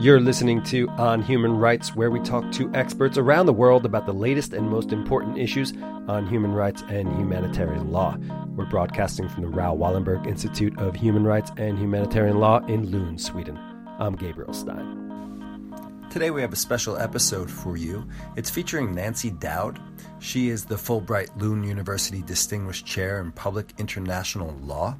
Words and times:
You're 0.00 0.20
listening 0.20 0.62
to 0.66 0.88
On 0.90 1.20
Human 1.22 1.56
Rights, 1.56 1.96
where 1.96 2.12
we 2.12 2.20
talk 2.20 2.52
to 2.52 2.72
experts 2.72 3.18
around 3.18 3.46
the 3.46 3.52
world 3.52 3.84
about 3.84 4.06
the 4.06 4.12
latest 4.12 4.52
and 4.52 4.70
most 4.70 4.92
important 4.92 5.38
issues 5.38 5.72
on 6.06 6.24
human 6.24 6.52
rights 6.52 6.84
and 6.88 7.08
humanitarian 7.18 7.90
law. 7.90 8.16
We're 8.54 8.66
broadcasting 8.66 9.28
from 9.28 9.42
the 9.42 9.48
Raoul 9.48 9.76
Wallenberg 9.76 10.24
Institute 10.24 10.78
of 10.78 10.94
Human 10.94 11.24
Rights 11.24 11.50
and 11.56 11.76
Humanitarian 11.76 12.38
Law 12.38 12.64
in 12.66 12.92
Lund, 12.92 13.20
Sweden. 13.20 13.58
I'm 13.98 14.14
Gabriel 14.14 14.52
Stein. 14.52 15.74
Today 16.10 16.30
we 16.30 16.42
have 16.42 16.52
a 16.52 16.56
special 16.56 16.96
episode 16.96 17.50
for 17.50 17.76
you. 17.76 18.08
It's 18.36 18.50
featuring 18.50 18.94
Nancy 18.94 19.30
Dowd. 19.30 19.80
She 20.20 20.48
is 20.48 20.64
the 20.64 20.76
Fulbright 20.76 21.42
Lund 21.42 21.66
University 21.66 22.22
Distinguished 22.22 22.86
Chair 22.86 23.18
in 23.20 23.32
Public 23.32 23.72
International 23.78 24.56
Law. 24.62 24.96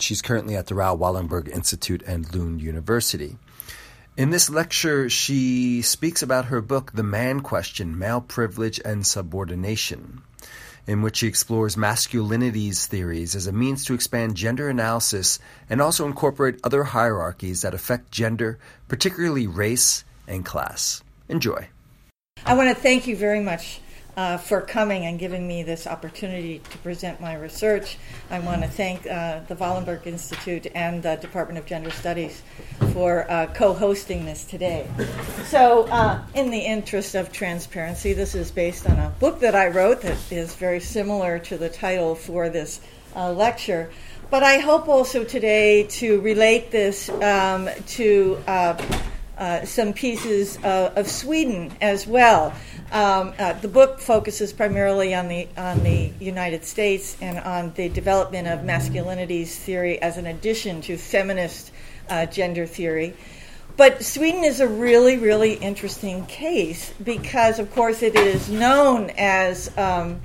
She's 0.00 0.20
currently 0.20 0.56
at 0.56 0.66
the 0.66 0.74
Raoul 0.74 0.98
Wallenberg 0.98 1.48
Institute 1.48 2.02
and 2.08 2.34
Lund 2.34 2.60
University. 2.60 3.38
In 4.16 4.30
this 4.30 4.50
lecture, 4.50 5.08
she 5.08 5.82
speaks 5.82 6.22
about 6.22 6.46
her 6.46 6.60
book, 6.60 6.92
The 6.92 7.02
Man 7.02 7.40
Question 7.40 7.98
Male 7.98 8.20
Privilege 8.20 8.80
and 8.84 9.06
Subordination, 9.06 10.22
in 10.86 11.00
which 11.00 11.18
she 11.18 11.28
explores 11.28 11.76
masculinities 11.76 12.86
theories 12.86 13.34
as 13.34 13.46
a 13.46 13.52
means 13.52 13.84
to 13.84 13.94
expand 13.94 14.34
gender 14.34 14.68
analysis 14.68 15.38
and 15.70 15.80
also 15.80 16.06
incorporate 16.06 16.58
other 16.64 16.84
hierarchies 16.84 17.62
that 17.62 17.72
affect 17.72 18.10
gender, 18.10 18.58
particularly 18.88 19.46
race 19.46 20.04
and 20.26 20.44
class. 20.44 21.02
Enjoy. 21.28 21.68
I 22.44 22.54
want 22.54 22.68
to 22.68 22.74
thank 22.74 23.06
you 23.06 23.16
very 23.16 23.40
much 23.40 23.80
uh, 24.16 24.36
for 24.38 24.60
coming 24.60 25.04
and 25.06 25.18
giving 25.18 25.46
me 25.46 25.62
this 25.62 25.86
opportunity 25.86 26.60
to 26.70 26.78
present 26.78 27.20
my 27.20 27.34
research. 27.34 27.98
I 28.30 28.38
want 28.40 28.62
to 28.62 28.68
thank 28.68 29.06
uh, 29.06 29.40
the 29.48 29.56
Wallenberg 29.56 30.06
Institute 30.06 30.66
and 30.74 31.02
the 31.02 31.16
Department 31.16 31.58
of 31.58 31.66
Gender 31.66 31.90
Studies 31.90 32.42
for 32.92 33.30
uh, 33.30 33.46
co 33.54 33.72
hosting 33.72 34.24
this 34.24 34.44
today. 34.44 34.88
So, 35.44 35.84
uh, 35.84 36.22
in 36.34 36.50
the 36.50 36.60
interest 36.60 37.14
of 37.14 37.32
transparency, 37.32 38.12
this 38.12 38.34
is 38.34 38.50
based 38.50 38.88
on 38.88 38.98
a 38.98 39.10
book 39.20 39.40
that 39.40 39.54
I 39.54 39.68
wrote 39.68 40.02
that 40.02 40.18
is 40.30 40.54
very 40.54 40.80
similar 40.80 41.38
to 41.40 41.56
the 41.56 41.68
title 41.68 42.14
for 42.14 42.48
this 42.48 42.80
uh, 43.14 43.32
lecture. 43.32 43.90
But 44.30 44.44
I 44.44 44.58
hope 44.58 44.88
also 44.88 45.24
today 45.24 45.84
to 45.98 46.20
relate 46.20 46.70
this 46.70 47.08
um, 47.08 47.68
to 47.88 48.38
uh, 48.46 48.80
some 49.64 49.92
pieces 49.92 50.58
uh, 50.58 50.92
of 50.96 51.08
Sweden 51.08 51.72
as 51.80 52.06
well. 52.06 52.52
Um, 52.92 53.32
uh, 53.38 53.54
the 53.54 53.68
book 53.68 54.00
focuses 54.00 54.52
primarily 54.52 55.14
on 55.14 55.28
the 55.28 55.48
on 55.56 55.82
the 55.82 56.12
United 56.20 56.64
States 56.64 57.16
and 57.20 57.38
on 57.38 57.72
the 57.74 57.88
development 57.88 58.48
of 58.48 58.60
masculinities 58.60 59.48
theory 59.48 60.00
as 60.02 60.18
an 60.18 60.26
addition 60.26 60.80
to 60.82 60.96
feminist 60.96 61.72
uh, 62.08 62.26
gender 62.26 62.66
theory. 62.66 63.14
But 63.76 64.04
Sweden 64.04 64.44
is 64.44 64.60
a 64.60 64.68
really, 64.68 65.16
really 65.16 65.54
interesting 65.54 66.26
case 66.26 66.92
because, 67.02 67.58
of 67.58 67.72
course, 67.74 68.02
it 68.02 68.14
is 68.14 68.50
known 68.50 69.10
as 69.16 69.74
um, 69.78 70.20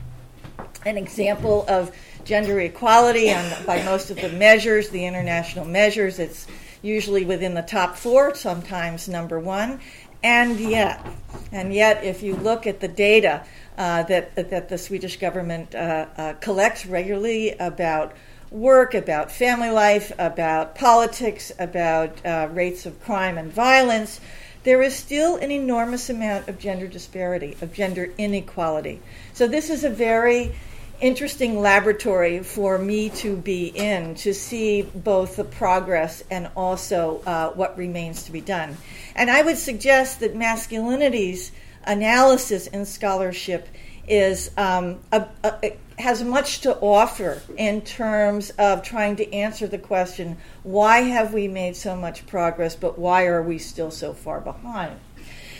an 0.85 0.97
example 0.97 1.63
of 1.69 1.95
gender 2.25 2.59
equality 2.59 3.31
on, 3.31 3.65
by 3.65 3.81
most 3.83 4.11
of 4.11 4.17
the 4.17 4.29
measures, 4.29 4.89
the 4.89 5.05
international 5.05 5.63
measures. 5.63 6.19
It's 6.19 6.47
usually 6.85 7.25
within 7.25 7.53
the 7.55 7.61
top 7.61 7.95
four, 7.95 8.35
sometimes 8.35 9.09
number 9.09 9.39
one. 9.39 9.79
And 10.23 10.59
yet, 10.59 11.05
and 11.51 11.73
yet, 11.73 12.03
if 12.03 12.23
you 12.23 12.35
look 12.35 12.65
at 12.65 12.79
the 12.79 12.87
data 12.87 13.43
uh, 13.77 14.03
that 14.03 14.35
that 14.35 14.69
the 14.69 14.77
Swedish 14.77 15.17
government 15.19 15.75
uh, 15.75 16.05
uh, 16.17 16.33
collects 16.33 16.85
regularly 16.85 17.51
about 17.51 18.13
work, 18.49 18.93
about 18.93 19.31
family 19.31 19.69
life, 19.69 20.11
about 20.17 20.75
politics, 20.75 21.51
about 21.59 22.25
uh, 22.25 22.47
rates 22.51 22.85
of 22.85 23.03
crime 23.03 23.37
and 23.37 23.51
violence, 23.51 24.21
there 24.63 24.81
is 24.81 24.95
still 24.95 25.35
an 25.35 25.51
enormous 25.51 26.09
amount 26.09 26.47
of 26.47 26.57
gender 26.57 26.87
disparity, 26.87 27.55
of 27.61 27.73
gender 27.73 28.11
inequality. 28.17 29.01
So 29.33 29.47
this 29.47 29.69
is 29.69 29.83
a 29.83 29.89
very 29.89 30.55
interesting 31.01 31.61
laboratory 31.61 32.43
for 32.43 32.77
me 32.77 33.09
to 33.09 33.35
be 33.35 33.67
in 33.67 34.15
to 34.15 34.33
see 34.33 34.81
both 34.81 35.35
the 35.35 35.43
progress 35.43 36.23
and 36.31 36.49
also 36.55 37.21
uh, 37.25 37.49
what 37.51 37.77
remains 37.77 38.23
to 38.23 38.31
be 38.31 38.41
done. 38.41 38.77
And 39.15 39.29
I 39.29 39.41
would 39.41 39.57
suggest 39.57 40.19
that 40.21 40.35
masculinities 40.35 41.51
analysis 41.85 42.67
in 42.67 42.85
scholarship 42.85 43.67
is 44.07 44.51
um, 44.57 44.99
a, 45.11 45.27
a, 45.43 45.77
has 45.97 46.23
much 46.23 46.61
to 46.61 46.75
offer 46.77 47.41
in 47.57 47.81
terms 47.81 48.51
of 48.51 48.83
trying 48.83 49.15
to 49.15 49.33
answer 49.33 49.65
the 49.65 49.77
question 49.77 50.37
why 50.63 50.99
have 50.99 51.33
we 51.33 51.47
made 51.47 51.75
so 51.75 51.95
much 51.95 52.27
progress 52.27 52.75
but 52.75 52.99
why 52.99 53.25
are 53.25 53.41
we 53.41 53.57
still 53.57 53.89
so 53.89 54.13
far 54.13 54.41
behind 54.41 54.99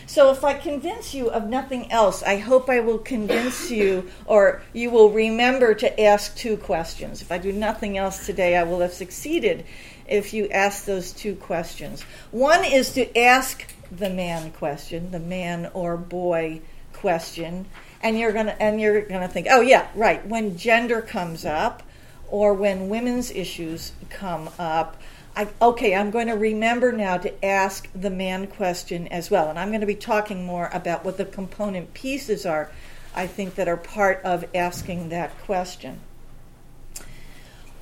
so 0.08 0.32
if 0.32 0.44
I 0.44 0.54
convince 0.54 1.14
you 1.14 1.30
of 1.30 1.48
nothing 1.48 1.92
else, 1.92 2.24
I 2.24 2.38
hope 2.38 2.70
I 2.70 2.80
will 2.80 3.00
convince 3.00 3.72
you 3.72 4.10
or 4.26 4.62
you 4.74 4.90
will 4.92 5.10
remember 5.10 5.74
to 5.76 6.02
ask 6.02 6.36
two 6.36 6.58
questions. 6.58 7.22
If 7.22 7.32
I 7.32 7.38
do 7.38 7.52
nothing 7.52 7.98
else 7.98 8.26
today, 8.26 8.56
I 8.56 8.64
will 8.64 8.82
have 8.82 8.94
succeeded 8.94 9.66
if 10.08 10.34
you 10.34 10.48
ask 10.50 10.86
those 10.86 11.12
two 11.12 11.36
questions. 11.36 12.04
One 12.32 12.64
is 12.64 12.94
to 12.94 13.18
ask 13.18 13.66
the 13.92 14.10
man 14.10 14.52
question, 14.52 15.12
the 15.12 15.20
man 15.20 15.70
or 15.74 15.98
boy 15.98 16.62
question, 16.94 17.66
and 18.02 18.20
you're 18.20 18.34
going 18.34 18.48
to 18.48 18.62
and 18.62 18.80
you're 18.80 19.02
going 19.02 19.22
to 19.22 19.28
think, 19.28 19.48
"Oh 19.50 19.62
yeah, 19.62 19.88
right, 19.96 20.26
when 20.28 20.58
gender 20.58 21.02
comes 21.02 21.46
up 21.46 21.84
or 22.30 22.54
when 22.54 22.90
women's 22.90 23.32
issues 23.32 23.92
come 24.10 24.50
up, 24.60 25.02
I, 25.36 25.50
okay, 25.62 25.94
I'm 25.94 26.12
going 26.12 26.28
to 26.28 26.34
remember 26.34 26.92
now 26.92 27.18
to 27.18 27.46
ask 27.46 27.90
the 27.94 28.10
man 28.10 28.48
question 28.48 29.08
as 29.10 29.30
well. 29.30 29.50
And 29.50 29.60
I'm 29.60 29.70
going 29.70 29.82
to 29.82 29.88
be 29.88 29.96
talking 29.96 30.46
more 30.46 30.70
about 30.72 31.04
what 31.04 31.18
the 31.18 31.26
component 31.26 31.94
pieces 31.94 32.46
are, 32.46 32.72
I 33.14 33.28
think, 33.28 33.56
that 33.56 33.68
are 33.68 33.78
part 33.78 34.22
of 34.24 34.46
asking 34.56 35.10
that 35.10 35.38
question. 35.40 36.00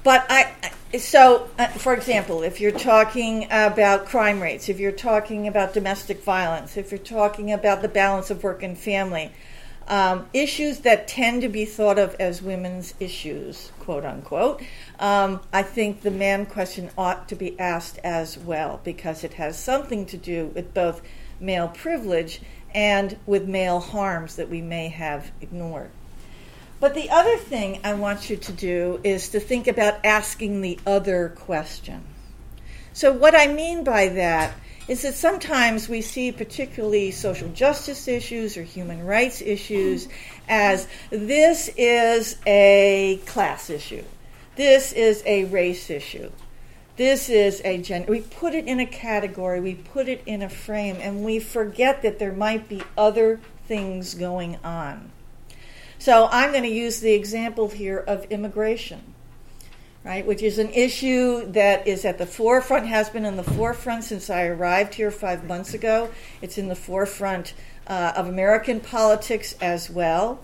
But 0.03 0.25
I, 0.30 0.52
so, 0.97 1.50
uh, 1.58 1.68
for 1.68 1.94
example, 1.94 2.44
if 2.44 2.59
you're 2.59 2.72
talking 2.72 3.46
about 3.46 4.06
crime 4.06 4.42
rates, 4.42 4.68
if 4.68 4.80
you're 4.80 4.92
talking 4.92 5.47
about 5.47 5.74
domestic 5.74 6.24
violence, 6.24 6.75
if 6.75 6.92
you're 6.92 6.97
talking 6.97 7.53
about 7.53 7.81
the 7.81 7.88
balance 7.88 8.30
of 8.30 8.44
work 8.44 8.63
and 8.63 8.78
family, 8.78 9.31
um, 9.88 10.28
issues 10.34 10.80
that 10.80 11.08
tend 11.08 11.42
to 11.42 11.50
be 11.50 11.66
thought 11.66 12.00
of 12.00 12.16
as 12.20 12.42
women's 12.42 12.94
issues, 13.00 13.72
quote 13.80 14.06
unquote, 14.06 14.62
um, 15.00 15.42
I 15.52 15.64
think 15.64 16.02
the 16.02 16.12
man 16.12 16.46
question 16.46 16.90
ought 16.98 17.28
to 17.30 17.36
be 17.36 17.60
asked 17.60 18.00
as 18.04 18.38
well 18.38 18.80
because 18.84 19.24
it 19.24 19.34
has 19.34 19.58
something 19.58 20.06
to 20.08 20.18
do 20.18 20.48
with 20.48 20.74
both 20.74 21.02
male 21.40 21.68
privilege 21.68 22.42
and 22.74 23.18
with 23.26 23.48
male 23.48 23.80
harms 23.80 24.36
that 24.38 24.50
we 24.50 24.62
may 24.62 24.90
have 24.90 25.32
ignored. 25.42 25.92
But 26.80 26.96
the 26.96 27.10
other 27.10 27.38
thing 27.38 27.80
I 27.84 27.94
want 27.94 28.30
you 28.30 28.36
to 28.36 28.52
do 28.52 29.00
is 29.04 29.30
to 29.30 29.40
think 29.40 29.68
about 29.68 30.04
asking 30.06 30.62
the 30.62 30.80
other 30.86 31.30
question. 31.30 32.04
So, 32.92 33.12
what 33.12 33.36
I 33.36 33.48
mean 33.48 33.84
by 33.84 34.10
that 34.10 34.54
is 34.88 35.04
that 35.04 35.14
sometimes 35.14 35.88
we 35.88 36.02
see 36.02 36.32
particularly 36.32 37.12
social 37.12 37.50
justice 37.50 38.08
issues 38.08 38.58
or 38.58 38.64
human 38.64 39.06
rights 39.06 39.42
issues 39.42 40.08
as 40.50 40.88
this 41.10 41.70
is 41.78 42.38
a 42.46 43.20
class 43.26 43.70
issue, 43.70 44.04
this 44.56 44.92
is 44.92 45.24
a 45.26 45.46
race 45.46 45.90
issue, 45.90 46.30
this 46.98 47.30
is 47.30 47.62
a 47.64 47.78
gender. 47.78 48.12
We 48.12 48.22
put 48.22 48.54
it 48.54 48.68
in 48.68 48.80
a 48.80 48.86
category, 48.86 49.62
we 49.62 49.76
put 49.76 50.10
it 50.10 50.22
in 50.26 50.42
a 50.42 50.50
frame, 50.50 50.98
and 51.00 51.24
we 51.24 51.40
forget 51.40 52.02
that 52.02 52.20
there 52.20 52.34
might 52.34 52.68
be 52.68 52.82
other 52.98 53.40
things 53.68 54.14
going 54.14 54.58
on. 54.64 55.12
So 55.98 56.28
I'm 56.30 56.52
going 56.52 56.63
to 56.63 56.69
use 56.69 57.00
the 57.00 57.13
example 57.13 57.69
here 57.69 58.00
of 58.00 58.25
immigration 58.25 59.12
right, 60.04 60.26
which 60.26 60.42
is 60.42 60.60
an 60.60 60.70
issue 60.70 61.46
that 61.52 61.88
is 61.88 62.04
at 62.04 62.18
the 62.18 62.26
forefront, 62.26 62.88
has 62.88 63.10
been 63.10 63.26
in 63.26 63.38
the 63.38 63.44
forefront 63.44 64.04
since 64.04 64.30
I 64.30 64.46
arrived 64.46 64.96
here 64.96 65.12
five 65.12 65.46
months 65.46 65.74
ago. 65.74 66.10
It's 66.42 66.58
in 66.58 66.68
the 66.68 66.76
forefront 66.76 67.54
uh, 67.88 68.14
of 68.16 68.28
American 68.28 68.80
politics 68.80 69.56
as 69.62 69.90
well. 69.90 70.44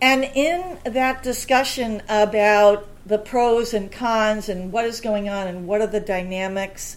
And 0.00 0.24
in 0.34 0.78
that 0.84 1.22
discussion 1.22 2.02
about 2.08 2.86
the 3.04 3.18
pros 3.18 3.74
and 3.74 3.90
cons 3.90 4.48
and 4.48 4.72
what 4.72 4.84
is 4.84 5.00
going 5.00 5.28
on 5.28 5.46
and 5.46 5.66
what 5.66 5.80
are 5.80 5.86
the 5.86 6.00
dynamics, 6.00 6.96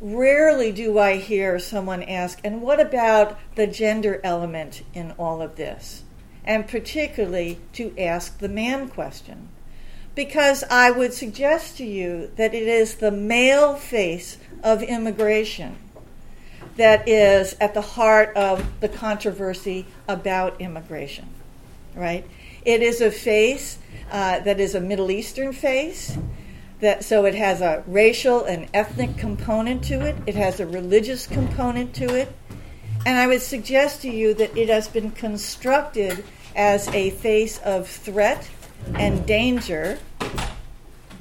rarely 0.00 0.72
do 0.72 0.98
I 0.98 1.16
hear 1.16 1.58
someone 1.58 2.02
ask, 2.04 2.40
and 2.44 2.62
what 2.62 2.80
about 2.80 3.38
the 3.56 3.66
gender 3.66 4.20
element 4.24 4.82
in 4.94 5.12
all 5.12 5.42
of 5.42 5.56
this? 5.56 6.04
And 6.44 6.66
particularly 6.66 7.58
to 7.74 7.94
ask 7.98 8.38
the 8.38 8.48
man 8.48 8.88
question 8.88 9.48
because 10.20 10.62
I 10.64 10.90
would 10.90 11.14
suggest 11.14 11.78
to 11.78 11.84
you 11.86 12.30
that 12.36 12.52
it 12.52 12.68
is 12.68 12.96
the 12.96 13.10
male 13.10 13.74
face 13.74 14.36
of 14.62 14.82
immigration 14.82 15.78
that 16.76 17.08
is 17.08 17.56
at 17.58 17.72
the 17.72 17.80
heart 17.80 18.36
of 18.36 18.80
the 18.80 18.88
controversy 18.90 19.86
about 20.06 20.60
immigration, 20.60 21.26
right? 21.94 22.26
It 22.66 22.82
is 22.82 23.00
a 23.00 23.10
face 23.10 23.78
uh, 24.10 24.40
that 24.40 24.60
is 24.60 24.74
a 24.74 24.80
Middle 24.82 25.10
Eastern 25.10 25.54
face, 25.54 26.18
That, 26.80 27.02
so 27.02 27.24
it 27.24 27.34
has 27.34 27.62
a 27.62 27.82
racial 27.86 28.44
and 28.44 28.68
ethnic 28.74 29.16
component 29.16 29.82
to 29.84 30.04
it, 30.04 30.16
it 30.26 30.34
has 30.34 30.60
a 30.60 30.66
religious 30.66 31.26
component 31.26 31.94
to 31.94 32.14
it, 32.14 32.30
and 33.06 33.16
I 33.16 33.26
would 33.26 33.40
suggest 33.40 34.02
to 34.02 34.10
you 34.10 34.34
that 34.34 34.54
it 34.54 34.68
has 34.68 34.86
been 34.86 35.12
constructed 35.12 36.22
as 36.54 36.88
a 36.88 37.08
face 37.08 37.58
of 37.60 37.88
threat 37.88 38.50
and 38.94 39.26
danger, 39.26 39.98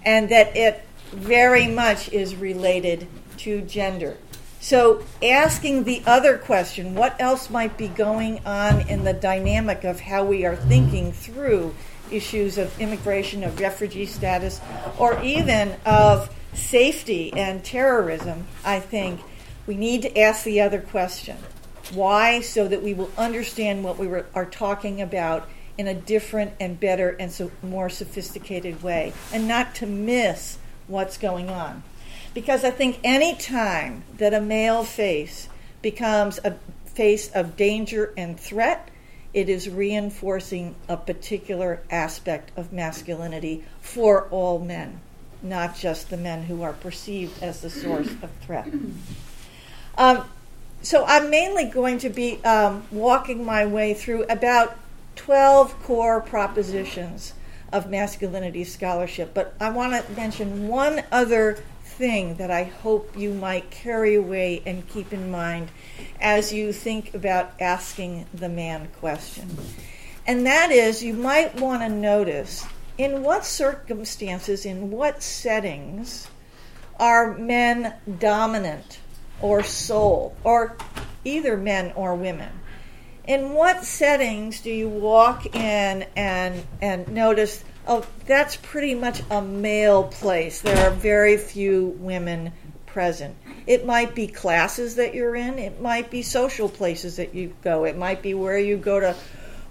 and 0.03 0.29
that 0.29 0.55
it 0.55 0.85
very 1.11 1.67
much 1.67 2.11
is 2.11 2.35
related 2.35 3.07
to 3.37 3.61
gender. 3.61 4.17
So, 4.61 5.03
asking 5.23 5.85
the 5.85 6.03
other 6.05 6.37
question, 6.37 6.93
what 6.93 7.15
else 7.19 7.49
might 7.49 7.77
be 7.77 7.87
going 7.87 8.45
on 8.45 8.81
in 8.89 9.05
the 9.05 9.13
dynamic 9.13 9.85
of 9.85 10.01
how 10.01 10.25
we 10.25 10.45
are 10.45 10.55
thinking 10.55 11.13
through 11.13 11.73
issues 12.11 12.57
of 12.57 12.77
immigration, 12.79 13.43
of 13.43 13.59
refugee 13.59 14.05
status, 14.05 14.59
or 14.97 15.21
even 15.23 15.75
of 15.85 16.33
safety 16.53 17.31
and 17.33 17.63
terrorism, 17.63 18.47
I 18.65 18.79
think 18.79 19.21
we 19.65 19.75
need 19.75 20.01
to 20.01 20.19
ask 20.19 20.43
the 20.43 20.61
other 20.61 20.81
question. 20.81 21.37
Why? 21.93 22.41
So 22.41 22.67
that 22.67 22.83
we 22.83 22.93
will 22.93 23.11
understand 23.17 23.83
what 23.83 23.97
we 23.97 24.07
were, 24.07 24.25
are 24.35 24.45
talking 24.45 25.01
about 25.01 25.47
in 25.79 25.87
a 25.87 25.93
different 25.93 26.51
and 26.59 26.77
better 26.77 27.15
and 27.21 27.31
so 27.31 27.49
more 27.63 27.89
sophisticated 27.89 28.83
way, 28.83 29.13
and 29.31 29.47
not 29.47 29.73
to 29.73 29.85
miss 29.85 30.57
what's 30.87 31.17
going 31.17 31.49
on. 31.49 31.81
Because 32.33 32.65
I 32.65 32.69
think 32.69 32.99
any 33.01 33.33
time 33.33 34.03
that 34.17 34.33
a 34.33 34.41
male 34.41 34.83
face 34.83 35.47
becomes 35.81 36.37
a 36.43 36.57
face 36.85 37.31
of 37.31 37.55
danger 37.55 38.13
and 38.17 38.37
threat, 38.37 38.89
it 39.33 39.47
is 39.47 39.69
reinforcing 39.69 40.75
a 40.89 40.97
particular 40.97 41.79
aspect 41.89 42.51
of 42.57 42.73
masculinity 42.73 43.63
for 43.79 44.27
all 44.31 44.59
men, 44.59 44.99
not 45.41 45.77
just 45.77 46.09
the 46.09 46.17
men 46.17 46.43
who 46.43 46.61
are 46.61 46.73
perceived 46.73 47.41
as 47.41 47.61
the 47.61 47.69
source 47.69 48.09
of 48.21 48.29
threat. 48.41 48.67
Um, 49.97 50.25
so 50.81 51.05
I'm 51.05 51.29
mainly 51.29 51.65
going 51.65 51.99
to 51.99 52.09
be 52.09 52.43
um, 52.43 52.83
walking 52.91 53.45
my 53.45 53.65
way 53.65 53.93
through 53.93 54.25
about 54.25 54.75
12 55.19 55.83
core 55.83 56.21
propositions 56.21 57.33
of 57.73 57.89
masculinity 57.89 58.63
scholarship, 58.63 59.33
but 59.33 59.53
I 59.59 59.69
want 59.69 59.93
to 59.93 60.11
mention 60.13 60.69
one 60.69 61.03
other 61.11 61.61
thing 61.83 62.35
that 62.35 62.49
I 62.49 62.63
hope 62.63 63.17
you 63.17 63.33
might 63.33 63.69
carry 63.69 64.15
away 64.15 64.63
and 64.65 64.87
keep 64.87 65.11
in 65.11 65.29
mind 65.29 65.71
as 66.21 66.53
you 66.53 66.71
think 66.71 67.13
about 67.13 67.51
asking 67.59 68.27
the 68.33 68.47
man 68.47 68.87
question. 69.01 69.57
And 70.25 70.45
that 70.45 70.71
is, 70.71 71.03
you 71.03 71.13
might 71.13 71.53
want 71.55 71.81
to 71.81 71.89
notice 71.89 72.65
in 72.97 73.21
what 73.21 73.45
circumstances, 73.45 74.65
in 74.65 74.89
what 74.89 75.21
settings 75.21 76.29
are 76.97 77.37
men 77.37 77.93
dominant 78.19 78.99
or 79.41 79.63
sole, 79.63 80.35
or 80.45 80.77
either 81.25 81.57
men 81.57 81.91
or 81.95 82.15
women? 82.15 82.58
In 83.29 83.53
what 83.53 83.85
settings 83.85 84.59
do 84.59 84.71
you 84.71 84.89
walk 84.89 85.55
in 85.55 86.03
and, 86.15 86.65
and 86.81 87.07
notice 87.09 87.63
oh, 87.87 88.03
that's 88.25 88.55
pretty 88.55 88.95
much 88.95 89.21
a 89.29 89.39
male 89.39 90.05
place. 90.05 90.61
There 90.61 90.87
are 90.87 90.89
very 90.89 91.37
few 91.37 91.89
women 91.99 92.51
present. 92.87 93.35
It 93.67 93.85
might 93.85 94.15
be 94.15 94.25
classes 94.25 94.95
that 94.95 95.13
you're 95.13 95.35
in, 95.35 95.59
it 95.59 95.79
might 95.79 96.09
be 96.09 96.23
social 96.23 96.67
places 96.67 97.17
that 97.17 97.35
you 97.35 97.53
go, 97.61 97.85
it 97.85 97.95
might 97.95 98.23
be 98.23 98.33
where 98.33 98.57
you 98.57 98.77
go 98.77 98.99
to 98.99 99.15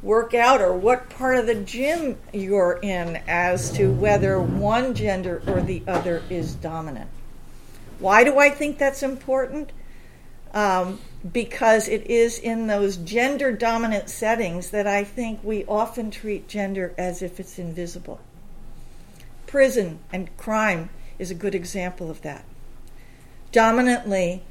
work 0.02 0.34
out 0.34 0.60
or 0.60 0.72
what 0.72 1.10
part 1.10 1.36
of 1.36 1.48
the 1.48 1.56
gym 1.56 2.16
you're 2.32 2.78
in 2.80 3.16
as 3.26 3.72
to 3.72 3.90
whether 3.90 4.40
one 4.40 4.94
gender 4.94 5.42
or 5.48 5.60
the 5.60 5.82
other 5.88 6.22
is 6.30 6.54
dominant. 6.54 7.10
Why 7.98 8.22
do 8.22 8.38
I 8.38 8.50
think 8.50 8.78
that's 8.78 9.02
important? 9.02 9.72
Um, 10.54 11.00
because 11.32 11.88
it 11.88 12.06
is 12.08 12.38
in 12.38 12.66
those 12.66 12.96
gender 12.96 13.52
dominant 13.52 14.08
settings 14.08 14.70
that 14.70 14.86
I 14.86 15.02
think 15.04 15.42
we 15.42 15.64
often 15.64 16.10
treat 16.10 16.48
gender 16.48 16.94
as 16.96 17.22
if 17.22 17.40
it's 17.40 17.58
invisible. 17.58 18.20
Prison 19.46 19.98
and 20.12 20.34
crime 20.36 20.90
is 21.18 21.30
a 21.30 21.34
good 21.34 21.54
example 21.54 22.10
of 22.10 22.22
that. 22.22 22.44
Dominantly, 23.50 24.42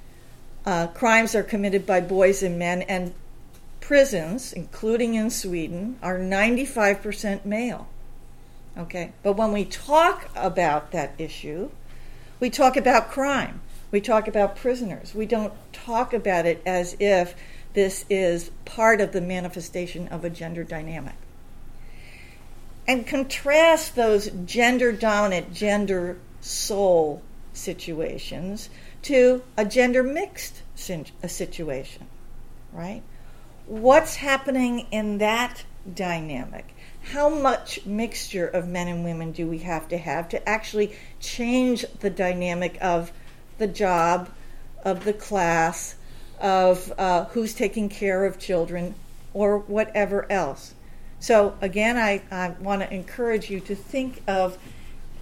uh, 0.66 0.88
crimes 0.88 1.34
are 1.36 1.44
committed 1.44 1.86
by 1.86 2.02
boys 2.02 2.44
and 2.44 2.60
men, 2.60 2.81
and 2.84 3.14
prisons, 3.80 4.52
including 4.52 5.14
in 5.14 5.30
Sweden, 5.30 5.98
are 6.02 6.19
95% 6.19 7.46
male. 7.46 7.88
Okay? 8.78 9.14
But 9.24 9.34
when 9.34 9.54
we 9.54 9.64
talk 9.64 10.30
about 10.36 10.92
that 10.92 11.14
issue, 11.18 11.69
we 12.40 12.50
talk 12.50 12.75
about 12.75 13.10
crime. 13.10 13.62
We 13.92 14.01
talk 14.01 14.28
about 14.28 14.56
prisoners. 14.56 15.16
We 15.16 15.25
don't 15.25 15.54
talk 15.72 16.13
about 16.13 16.45
it 16.45 16.62
as 16.66 16.95
if 17.00 17.36
this 17.74 18.06
is 18.10 18.51
part 18.66 19.00
of 19.00 19.12
the 19.12 19.22
manifestation 19.22 20.07
of 20.10 20.25
a 20.25 20.30
gender 20.30 20.63
dynamic. 20.63 21.16
And 22.88 23.06
contrast 23.06 23.95
those 23.95 24.30
gender 24.45 24.92
dominant, 24.92 25.54
gender 25.54 26.18
sole 26.42 27.22
situations 27.54 28.69
to 29.04 29.44
a 29.56 29.66
gender 29.66 30.04
mixed 30.04 30.62
situation, 30.75 32.07
right? 32.72 33.04
What's 33.66 34.16
happening 34.16 34.88
in 34.92 35.18
that 35.18 35.63
dynamic? 35.94 36.74
How 37.12 37.30
much 37.30 37.86
mixture 37.86 38.48
of 38.48 38.68
men 38.68 38.88
and 38.88 39.04
women 39.04 39.31
do 39.31 39.48
we 39.48 39.60
have 39.60 39.88
to 39.90 39.98
have 39.98 40.30
to 40.30 40.50
actually 40.50 40.94
change 41.19 41.86
the 42.00 42.10
dynamic 42.10 42.78
of 42.81 43.12
the 43.57 43.68
job, 43.68 44.30
of 44.83 45.04
the 45.04 45.13
class, 45.13 45.95
of 46.39 46.94
uh, 46.98 47.25
who's 47.25 47.54
taking 47.54 47.89
care 47.89 48.25
of 48.25 48.39
children, 48.39 48.95
or 49.33 49.59
whatever 49.59 50.31
else. 50.31 50.74
So, 51.19 51.57
again, 51.62 51.98
I, 51.98 52.21
I 52.31 52.50
want 52.59 52.83
to 52.83 52.94
encourage 52.94 53.50
you 53.50 53.59
to 53.62 53.75
think 53.75 54.21
of 54.27 54.57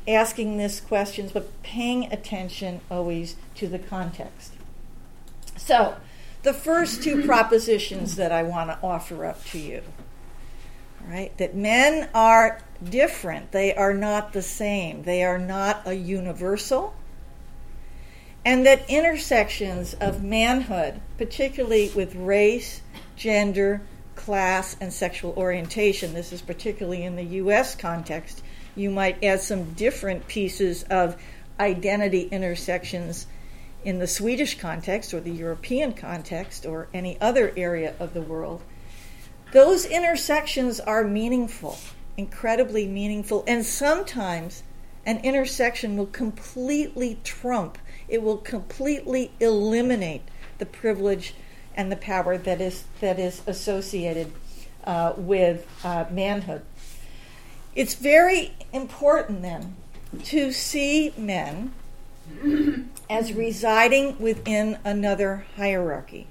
asking 0.07 0.57
these 0.57 0.79
questions, 0.81 1.31
but 1.31 1.63
paying 1.63 2.11
attention 2.11 2.81
always 2.91 3.37
to 3.55 3.67
the 3.67 3.79
context. 3.79 4.53
So, 5.57 5.95
the 6.43 6.53
first 6.53 7.01
two 7.01 7.23
propositions 7.25 8.17
that 8.17 8.31
I 8.31 8.43
want 8.43 8.69
to 8.69 8.77
offer 8.85 9.25
up 9.25 9.43
to 9.45 9.57
you, 9.57 9.81
right? 11.07 11.35
That 11.37 11.55
men 11.55 12.09
are 12.13 12.61
different, 12.83 13.51
they 13.51 13.73
are 13.73 13.93
not 13.93 14.33
the 14.33 14.41
same, 14.41 15.03
they 15.03 15.23
are 15.23 15.39
not 15.39 15.81
a 15.85 15.93
universal 15.93 16.93
and 18.45 18.63
that 18.67 18.87
intersections 18.87 19.95
of 19.95 20.23
manhood, 20.23 21.01
particularly 21.17 21.91
with 21.95 22.15
race, 22.15 22.81
gender, 23.15 23.81
class, 24.15 24.77
and 24.79 24.93
sexual 24.93 25.33
orientation, 25.35 26.13
this 26.13 26.31
is 26.31 26.41
particularly 26.41 27.03
in 27.03 27.15
the 27.15 27.23
US 27.23 27.75
context, 27.75 28.43
you 28.75 28.91
might 28.91 29.23
add 29.23 29.41
some 29.41 29.73
different 29.73 30.27
pieces 30.27 30.83
of 30.83 31.19
identity 31.59 32.23
intersections 32.23 33.25
in 33.83 33.99
the 33.99 34.07
Swedish 34.07 34.59
context 34.59 35.13
or 35.13 35.19
the 35.19 35.31
European 35.31 35.93
context 35.93 36.65
or 36.65 36.87
any 36.93 37.19
other 37.19 37.51
area 37.57 37.95
of 37.99 38.13
the 38.13 38.21
world. 38.21 38.61
Those 39.53 39.85
intersections 39.85 40.79
are 40.79 41.03
meaningful, 41.03 41.77
incredibly 42.17 42.87
meaningful, 42.87 43.43
and 43.47 43.65
sometimes 43.65 44.63
an 45.05 45.19
intersection 45.19 45.97
will 45.97 46.07
completely 46.07 47.19
trump 47.23 47.77
it 48.07 48.21
will 48.21 48.37
completely 48.37 49.31
eliminate 49.39 50.21
the 50.57 50.65
privilege 50.65 51.33
and 51.75 51.91
the 51.91 51.95
power 51.95 52.37
that 52.37 52.61
is 52.61 52.85
that 53.01 53.19
is 53.19 53.41
associated 53.47 54.31
uh, 54.85 55.13
with 55.17 55.67
uh, 55.83 56.05
manhood. 56.09 56.61
It's 57.75 57.95
very 57.95 58.53
important 58.71 59.41
then 59.41 59.75
to 60.25 60.51
see 60.51 61.13
men 61.17 61.73
as 63.09 63.33
residing 63.33 64.17
within 64.17 64.79
another 64.83 65.45
hierarchy, 65.57 66.27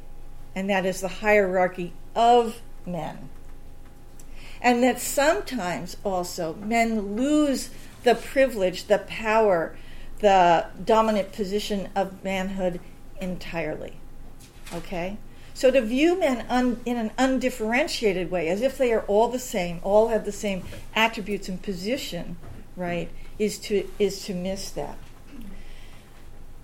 and 0.54 0.70
that 0.70 0.86
is 0.86 1.00
the 1.00 1.08
hierarchy 1.08 1.92
of 2.14 2.60
men. 2.86 3.28
And 4.60 4.82
that 4.82 4.98
sometimes 4.98 5.98
also 6.02 6.54
men 6.54 7.14
lose 7.14 7.68
the 8.02 8.14
privilege, 8.14 8.84
the 8.84 8.98
power, 8.98 9.76
the 10.24 10.64
dominant 10.82 11.32
position 11.32 11.86
of 11.94 12.24
manhood 12.24 12.80
entirely. 13.20 13.92
Okay? 14.72 15.18
So 15.52 15.70
to 15.70 15.82
view 15.82 16.18
men 16.18 16.46
un, 16.48 16.80
in 16.86 16.96
an 16.96 17.10
undifferentiated 17.18 18.30
way, 18.30 18.48
as 18.48 18.62
if 18.62 18.78
they 18.78 18.90
are 18.94 19.02
all 19.02 19.28
the 19.28 19.38
same, 19.38 19.80
all 19.82 20.08
have 20.08 20.24
the 20.24 20.32
same 20.32 20.64
attributes 20.96 21.46
and 21.46 21.62
position, 21.62 22.38
right, 22.74 23.10
is 23.38 23.58
to 23.58 23.86
is 23.98 24.24
to 24.24 24.34
miss 24.34 24.70
that. 24.70 24.96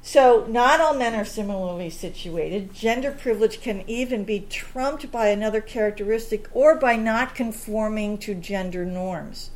So 0.00 0.46
not 0.48 0.80
all 0.80 0.94
men 0.94 1.14
are 1.14 1.26
similarly 1.26 1.90
situated. 1.90 2.72
Gender 2.72 3.12
privilege 3.12 3.60
can 3.60 3.84
even 3.86 4.24
be 4.24 4.40
trumped 4.40 5.12
by 5.12 5.28
another 5.28 5.60
characteristic 5.60 6.48
or 6.54 6.76
by 6.76 6.96
not 6.96 7.34
conforming 7.34 8.16
to 8.18 8.34
gender 8.34 8.86
norms. 8.86 9.50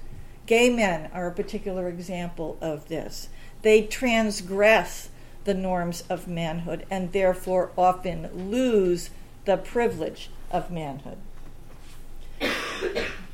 Gay 0.46 0.68
men 0.68 1.10
are 1.14 1.26
a 1.26 1.32
particular 1.32 1.88
example 1.88 2.58
of 2.60 2.88
this 2.88 3.30
they 3.64 3.82
transgress 3.82 5.08
the 5.44 5.54
norms 5.54 6.04
of 6.08 6.28
manhood 6.28 6.86
and 6.90 7.12
therefore 7.12 7.72
often 7.76 8.50
lose 8.50 9.10
the 9.46 9.56
privilege 9.56 10.30
of 10.50 10.70
manhood. 10.70 11.18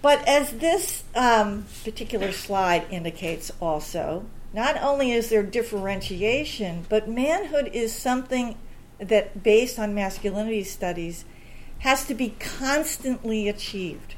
But 0.02 0.26
as 0.26 0.52
this 0.52 1.04
um, 1.14 1.66
particular 1.84 2.32
slide 2.32 2.86
indicates 2.90 3.52
also, 3.60 4.24
not 4.52 4.80
only 4.82 5.12
is 5.12 5.28
there 5.28 5.42
differentiation, 5.42 6.86
but 6.88 7.08
manhood 7.08 7.70
is 7.72 7.92
something 7.92 8.56
that, 8.98 9.42
based 9.42 9.78
on 9.78 9.94
masculinity 9.94 10.64
studies, 10.64 11.24
has 11.80 12.06
to 12.06 12.14
be 12.14 12.34
constantly 12.38 13.48
achieved. 13.48 14.14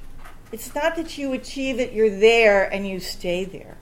It's 0.53 0.75
not 0.75 0.97
that 0.97 1.19
you 1.19 1.33
achieve 1.33 1.81
it, 1.81 1.93
you're 1.93 2.17
there, 2.17 2.73
and 2.73 2.87
you 2.87 3.01
stay 3.01 3.45
there, 3.45 3.77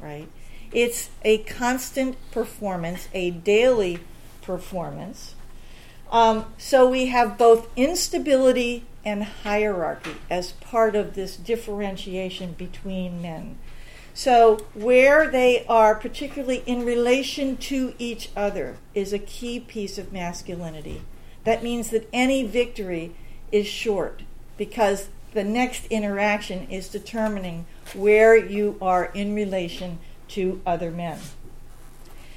right? 0.00 0.28
It's 0.72 1.10
a 1.22 1.38
constant 1.38 2.16
performance, 2.30 3.08
a 3.12 3.30
daily 3.30 4.00
performance. 4.42 5.34
Um, 6.10 6.46
so 6.56 6.88
we 6.88 7.06
have 7.06 7.38
both 7.38 7.68
instability 7.76 8.84
and 9.04 9.24
hierarchy 9.24 10.16
as 10.30 10.52
part 10.52 10.94
of 10.94 11.14
this 11.14 11.36
differentiation 11.36 12.52
between 12.52 13.22
men. 13.22 13.58
So, 14.14 14.58
where 14.74 15.30
they 15.30 15.64
are, 15.66 15.94
particularly 15.94 16.64
in 16.66 16.84
relation 16.84 17.56
to 17.58 17.94
each 17.98 18.30
other, 18.34 18.76
is 18.92 19.12
a 19.12 19.18
key 19.18 19.60
piece 19.60 19.96
of 19.96 20.12
masculinity. 20.12 21.02
That 21.44 21.62
means 21.62 21.90
that 21.90 22.08
any 22.12 22.44
victory 22.44 23.14
is 23.52 23.68
short 23.68 24.22
because 24.56 25.08
the 25.34 25.44
next 25.44 25.86
interaction 25.86 26.66
is 26.68 26.88
determining 26.88 27.66
where 27.94 28.36
you 28.36 28.76
are 28.82 29.06
in 29.14 29.34
relation 29.34 30.00
to 30.28 30.60
other 30.66 30.90
men. 30.90 31.18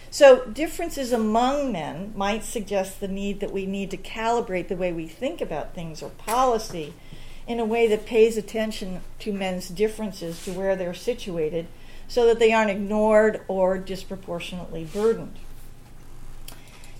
So, 0.09 0.45
differences 0.45 1.13
among 1.13 1.71
men 1.71 2.11
might 2.17 2.43
suggest 2.43 2.99
the 2.99 3.07
need 3.07 3.39
that 3.39 3.53
we 3.53 3.65
need 3.65 3.91
to 3.91 3.97
calibrate 3.97 4.67
the 4.67 4.75
way 4.75 4.91
we 4.91 5.07
think 5.07 5.39
about 5.39 5.73
things 5.73 6.03
or 6.03 6.09
policy 6.09 6.93
in 7.47 7.59
a 7.59 7.65
way 7.65 7.87
that 7.87 8.05
pays 8.05 8.35
attention 8.35 9.01
to 9.19 9.31
men's 9.31 9.69
differences 9.69 10.43
to 10.43 10.51
where 10.51 10.75
they're 10.75 10.93
situated 10.93 11.67
so 12.07 12.25
that 12.25 12.39
they 12.39 12.51
aren't 12.51 12.71
ignored 12.71 13.41
or 13.47 13.77
disproportionately 13.77 14.83
burdened. 14.83 15.37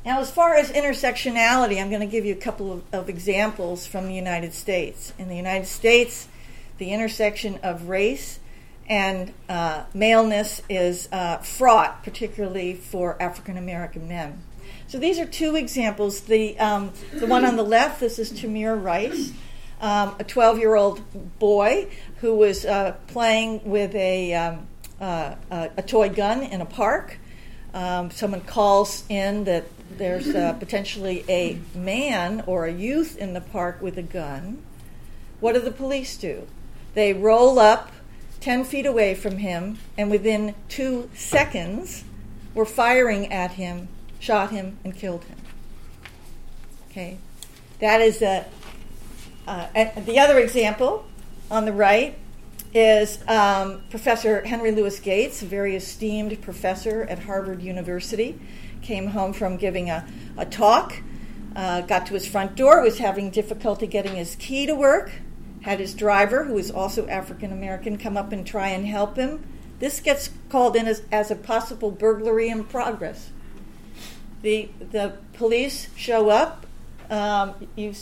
Now, 0.06 0.20
as 0.20 0.32
far 0.32 0.56
as 0.56 0.72
intersectionality, 0.72 1.82
I'm 1.82 1.90
going 1.90 2.02
to 2.02 2.08
give 2.08 2.26
you 2.26 2.34
a 2.34 2.38
couple 2.38 2.72
of, 2.72 2.84
of 2.94 3.10
examples 3.10 3.86
from 3.86 4.08
the 4.08 4.16
United 4.16 4.54
States. 4.54 5.14
In 5.20 5.28
the 5.28 5.36
United 5.36 5.68
States, 5.68 6.28
the 6.78 6.92
intersection 6.92 7.60
of 7.62 7.90
race 7.90 8.40
and 8.92 9.34
uh, 9.48 9.86
maleness 9.94 10.62
is 10.68 11.08
uh, 11.14 11.38
fraught, 11.38 12.04
particularly 12.04 12.74
for 12.74 13.16
African 13.22 13.58
American 13.58 14.06
men. 14.10 14.44
So 14.88 15.00
these 15.00 15.18
are 15.18 15.26
two 15.26 15.56
examples. 15.56 16.20
The, 16.20 16.60
um, 16.60 16.92
the 17.14 17.26
one 17.26 17.46
on 17.46 17.56
the 17.56 17.64
left, 17.64 18.02
this 18.02 18.20
is 18.20 18.34
Tamir 18.34 18.76
Rice, 18.76 19.32
um, 19.80 20.18
a 20.20 20.26
12 20.26 20.60
year 20.60 20.76
old 20.76 21.40
boy 21.40 21.88
who 22.18 22.36
was 22.36 22.66
uh, 22.66 22.98
playing 23.08 23.64
with 23.64 23.96
a, 23.96 24.34
um, 24.34 24.68
uh, 25.00 25.36
a 25.50 25.82
toy 25.82 26.10
gun 26.10 26.44
in 26.44 26.60
a 26.60 26.66
park. 26.66 27.18
Um, 27.74 28.12
someone 28.12 28.42
calls 28.42 29.06
in 29.08 29.46
that 29.46 29.64
there's 29.98 30.36
uh, 30.36 30.52
potentially 30.60 31.24
a 31.30 31.58
man 31.74 32.44
or 32.46 32.66
a 32.66 32.74
youth 32.74 33.18
in 33.18 33.32
the 33.34 33.40
park 33.40 33.82
with 33.82 33.98
a 33.98 34.04
gun. 34.04 34.62
What 35.40 35.54
do 35.54 35.62
the 35.62 35.72
police 35.72 36.18
do? 36.18 36.46
They 36.94 37.14
roll 37.14 37.58
up 37.58 37.90
10 38.42 38.64
feet 38.66 38.86
away 38.86 39.14
from 39.16 39.38
him, 39.38 39.78
and 39.98 40.10
within 40.10 40.56
two 40.68 41.10
seconds 41.14 42.04
were 42.54 42.66
firing 42.66 43.32
at 43.32 43.52
him, 43.52 43.88
shot 44.20 44.52
him, 44.52 44.78
and 44.84 44.96
killed 44.96 45.24
him. 45.24 45.38
Okay? 46.90 47.18
That 47.80 48.02
is 48.02 48.22
a. 48.22 48.46
Uh, 49.48 49.68
the 50.06 50.20
other 50.20 50.40
example 50.40 51.06
on 51.50 51.66
the 51.66 51.74
right 51.74 52.18
is 52.74 53.20
um, 53.28 53.82
Professor 53.90 54.46
Henry 54.46 54.72
Louis 54.72 55.00
Gates, 55.00 55.42
a 55.42 55.46
very 55.46 55.76
esteemed 55.76 56.42
professor 56.42 57.04
at 57.04 57.20
Harvard 57.20 57.62
University, 57.62 58.40
came 58.82 59.08
home 59.08 59.34
from 59.34 59.58
giving 59.58 59.90
a, 59.90 60.08
a 60.38 60.46
talk, 60.46 60.96
uh, 61.56 61.82
got 61.82 62.06
to 62.06 62.14
his 62.14 62.28
front 62.28 62.56
door, 62.56 62.82
was 62.82 62.98
having 62.98 63.30
difficulty 63.30 63.88
getting 63.88 64.16
his 64.16 64.36
key 64.36 64.66
to 64.66 64.76
work, 64.76 65.12
had 65.62 65.80
his 65.80 65.94
driver, 65.94 66.44
who 66.44 66.58
is 66.58 66.72
also 66.72 67.08
African 67.08 67.52
American, 67.52 67.98
come 67.98 68.18
up 68.18 68.32
and 68.32 68.46
try 68.46 68.70
and 68.70 68.86
help 68.86 69.16
him. 69.16 69.44
This 69.80 70.00
gets 70.00 70.30
called 70.50 70.76
in 70.76 70.88
as, 70.88 71.04
as 71.12 71.32
a 71.32 71.36
possible 71.36 71.92
burglary 71.92 72.50
in 72.50 72.64
progress. 72.64 73.30
The, 74.42 74.70
the 74.92 75.18
police 75.34 75.88
show 75.96 76.30
up. 76.30 76.66
Um, 77.10 77.68
you, 77.76 77.94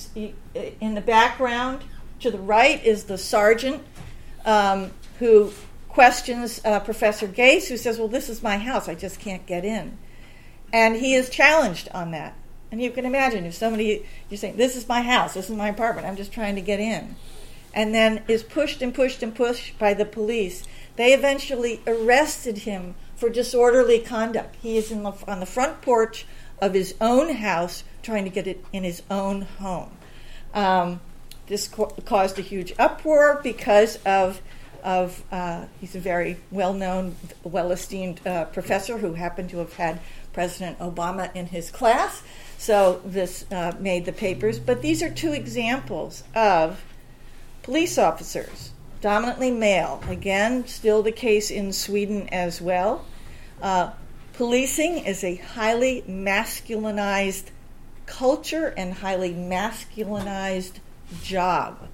in 0.80 0.94
the 0.94 1.02
background 1.02 1.82
to 2.20 2.30
the 2.30 2.38
right 2.38 2.84
is 2.86 3.06
the 3.06 3.18
sergeant 3.18 3.82
um, 4.46 4.92
who 5.18 5.52
questions 5.88 6.62
uh, 6.64 6.80
Professor 6.80 7.26
Gates, 7.26 7.68
who 7.68 7.76
says, 7.76 7.98
Well, 7.98 8.08
this 8.08 8.30
is 8.30 8.44
my 8.44 8.58
house, 8.58 8.88
I 8.88 8.96
just 8.96 9.20
can't 9.20 9.46
get 9.48 9.66
in. 9.66 9.98
And 10.72 10.96
he 10.96 11.16
is 11.16 11.30
challenged 11.30 11.90
on 11.92 12.12
that. 12.12 12.36
And 12.72 12.80
you 12.82 12.92
can 12.92 13.06
imagine 13.06 13.46
if 13.46 13.56
somebody, 13.56 14.06
you're 14.30 14.38
saying, 14.38 14.58
This 14.58 14.76
is 14.76 14.88
my 14.88 15.02
house, 15.02 15.34
this 15.34 15.50
is 15.50 15.56
my 15.56 15.70
apartment, 15.70 16.06
I'm 16.06 16.16
just 16.16 16.32
trying 16.32 16.56
to 16.56 16.62
get 16.62 16.80
in 16.80 17.16
and 17.74 17.94
then 17.94 18.24
is 18.28 18.44
pushed 18.44 18.82
and 18.82 18.94
pushed 18.94 19.24
and 19.24 19.36
pushed 19.36 19.78
by 19.78 19.94
the 19.94 20.06
police. 20.06 20.64
They 20.96 21.14
eventually 21.14 21.82
arrested 21.88 22.60
him 22.60 22.96
for 23.16 23.30
disorderly 23.30 24.00
conduct. 24.00 24.56
He 24.62 24.78
is 24.78 24.90
the, 24.90 24.96
on 25.28 25.40
the 25.40 25.46
front 25.46 25.82
porch 25.82 26.26
of 26.62 26.74
his 26.74 26.96
own 27.00 27.36
house 27.36 27.84
trying 28.02 28.24
to 28.24 28.30
get 28.30 28.48
it 28.48 28.66
in 28.74 28.84
his 28.84 29.04
own 29.10 29.42
home. 29.42 29.92
Um, 30.54 31.00
this 31.48 31.68
co- 31.68 31.96
caused 32.06 32.40
a 32.40 32.42
huge 32.42 32.74
uproar 32.80 33.40
because 33.44 33.98
of 34.06 34.42
of 34.82 35.24
uh, 35.30 35.66
he's 35.82 35.94
a 35.94 36.00
very 36.00 36.38
well 36.52 36.74
known, 36.74 37.16
well 37.44 37.72
esteemed 37.72 38.26
uh, 38.26 38.46
professor 38.46 38.98
who 38.98 39.14
happened 39.14 39.50
to 39.50 39.58
have 39.58 39.74
had 39.74 40.00
President 40.32 40.80
Obama 40.80 41.34
in 41.36 41.48
his 41.48 41.70
class. 41.70 42.24
So 42.58 43.02
this 43.04 43.46
uh, 43.52 43.74
made 43.80 44.06
the 44.06 44.14
papers. 44.14 44.58
But 44.58 44.82
these 44.82 45.04
are 45.04 45.10
two 45.10 45.34
examples 45.34 46.24
of 46.34 46.82
Police 47.70 48.00
officers, 48.00 48.72
dominantly 49.00 49.52
male. 49.52 50.02
Again, 50.10 50.66
still 50.66 51.04
the 51.04 51.12
case 51.12 51.52
in 51.52 51.72
Sweden 51.72 52.28
as 52.30 52.60
well. 52.60 53.06
Uh, 53.62 53.92
policing 54.34 55.06
is 55.06 55.24
a 55.24 55.36
highly 55.36 56.04
masculinized 56.10 57.52
culture 58.08 58.74
and 58.76 58.96
highly 58.96 59.36
masculinized 59.36 60.80
job. 61.22 61.88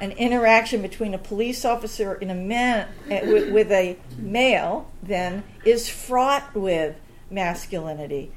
An 0.00 0.10
interaction 0.10 0.82
between 0.82 1.14
a 1.14 1.18
police 1.18 1.64
officer 1.64 2.14
and 2.14 2.32
a 2.32 2.34
man 2.34 2.88
uh, 3.08 3.20
with, 3.22 3.52
with 3.52 3.70
a 3.70 3.96
male 4.16 4.90
then 5.00 5.44
is 5.64 5.88
fraught 5.88 6.52
with 6.56 6.96
masculinity, 7.30 8.32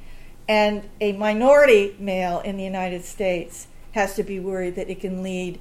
and 0.48 0.88
a 1.00 1.13
minority 1.13 1.96
male 1.98 2.39
in 2.41 2.58
the 2.58 2.63
United 2.63 3.03
States 3.03 3.65
has 3.94 4.13
to 4.13 4.22
be 4.22 4.39
worried 4.39 4.75
that 4.75 4.91
it 4.91 5.00
can 5.00 5.24
lead 5.24 5.60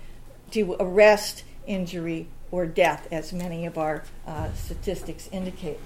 to 0.53 0.77
arrest, 0.79 1.45
injury, 1.67 2.29
or 2.51 2.67
death, 2.67 3.07
as 3.11 3.33
many 3.33 3.67
of 3.67 3.79
our 3.79 4.05
uh, 4.27 4.53
statistics 4.55 5.29
indicate. 5.33 5.79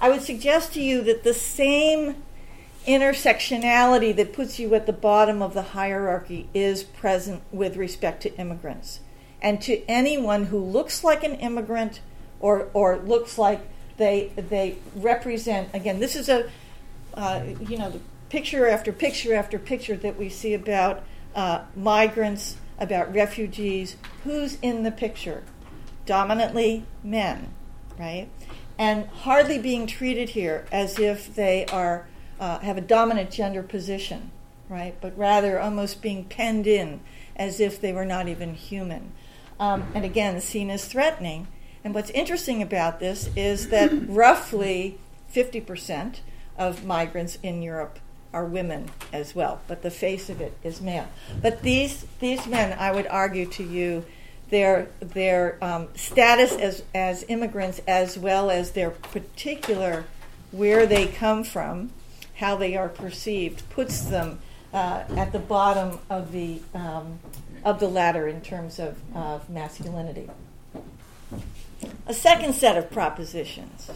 I 0.00 0.10
would 0.10 0.22
suggest 0.22 0.74
to 0.74 0.82
you 0.82 1.02
that 1.02 1.24
the 1.24 1.34
same 1.34 2.22
intersectionality 2.86 4.14
that 4.16 4.32
puts 4.32 4.58
you 4.58 4.74
at 4.74 4.86
the 4.86 4.92
bottom 4.92 5.42
of 5.42 5.54
the 5.54 5.62
hierarchy 5.62 6.48
is 6.54 6.82
present 6.82 7.42
with 7.52 7.76
respect 7.76 8.22
to 8.22 8.34
immigrants. 8.36 9.00
And 9.42 9.60
to 9.62 9.84
anyone 9.86 10.46
who 10.46 10.58
looks 10.58 11.04
like 11.04 11.22
an 11.24 11.34
immigrant 11.36 12.00
or, 12.40 12.68
or 12.72 12.98
looks 12.98 13.38
like 13.38 13.60
they, 13.96 14.32
they 14.36 14.76
represent, 14.94 15.68
again, 15.74 16.00
this 16.00 16.16
is 16.16 16.28
a, 16.28 16.50
uh, 17.14 17.42
you 17.60 17.76
know, 17.76 18.00
picture 18.30 18.68
after 18.68 18.92
picture 18.92 19.34
after 19.34 19.58
picture 19.58 19.96
that 19.96 20.16
we 20.16 20.28
see 20.28 20.54
about 20.54 21.02
uh, 21.34 21.62
migrants 21.76 22.56
about 22.80 23.14
refugees, 23.14 23.96
who's 24.24 24.58
in 24.62 24.82
the 24.82 24.90
picture? 24.90 25.44
Dominantly 26.06 26.84
men, 27.04 27.52
right? 27.98 28.28
And 28.78 29.06
hardly 29.08 29.58
being 29.58 29.86
treated 29.86 30.30
here 30.30 30.66
as 30.72 30.98
if 30.98 31.34
they 31.34 31.66
are 31.66 32.08
uh, 32.40 32.58
have 32.60 32.78
a 32.78 32.80
dominant 32.80 33.30
gender 33.30 33.62
position, 33.62 34.30
right? 34.68 34.96
But 35.00 35.16
rather 35.16 35.60
almost 35.60 36.00
being 36.00 36.24
penned 36.24 36.66
in 36.66 37.00
as 37.36 37.60
if 37.60 37.80
they 37.80 37.92
were 37.92 38.06
not 38.06 38.28
even 38.28 38.54
human. 38.54 39.12
Um, 39.60 39.84
and 39.94 40.06
again, 40.06 40.40
seen 40.40 40.70
as 40.70 40.86
threatening. 40.86 41.48
And 41.84 41.94
what's 41.94 42.10
interesting 42.10 42.62
about 42.62 42.98
this 42.98 43.28
is 43.36 43.68
that 43.68 43.90
roughly 44.08 44.98
50% 45.32 46.20
of 46.56 46.84
migrants 46.84 47.38
in 47.42 47.62
Europe 47.62 47.98
are 48.32 48.44
women 48.44 48.90
as 49.12 49.34
well, 49.34 49.60
but 49.66 49.82
the 49.82 49.90
face 49.90 50.30
of 50.30 50.40
it 50.40 50.56
is 50.62 50.80
male. 50.80 51.08
But 51.42 51.62
these 51.62 52.06
these 52.20 52.46
men, 52.46 52.76
I 52.78 52.92
would 52.92 53.06
argue 53.06 53.46
to 53.46 53.62
you, 53.62 54.04
their 54.50 54.88
their 55.00 55.62
um, 55.62 55.88
status 55.94 56.52
as 56.52 56.82
as 56.94 57.24
immigrants, 57.28 57.80
as 57.86 58.18
well 58.18 58.50
as 58.50 58.72
their 58.72 58.90
particular 58.90 60.04
where 60.52 60.86
they 60.86 61.06
come 61.06 61.44
from, 61.44 61.90
how 62.36 62.56
they 62.56 62.76
are 62.76 62.88
perceived, 62.88 63.68
puts 63.70 64.02
them 64.02 64.40
uh, 64.72 65.04
at 65.16 65.32
the 65.32 65.38
bottom 65.38 65.98
of 66.08 66.32
the 66.32 66.60
um, 66.74 67.18
of 67.64 67.80
the 67.80 67.88
ladder 67.88 68.26
in 68.26 68.40
terms 68.40 68.78
of, 68.78 68.98
of 69.14 69.48
masculinity. 69.50 70.28
A 72.06 72.14
second 72.14 72.54
set 72.54 72.76
of 72.76 72.90
propositions. 72.90 73.90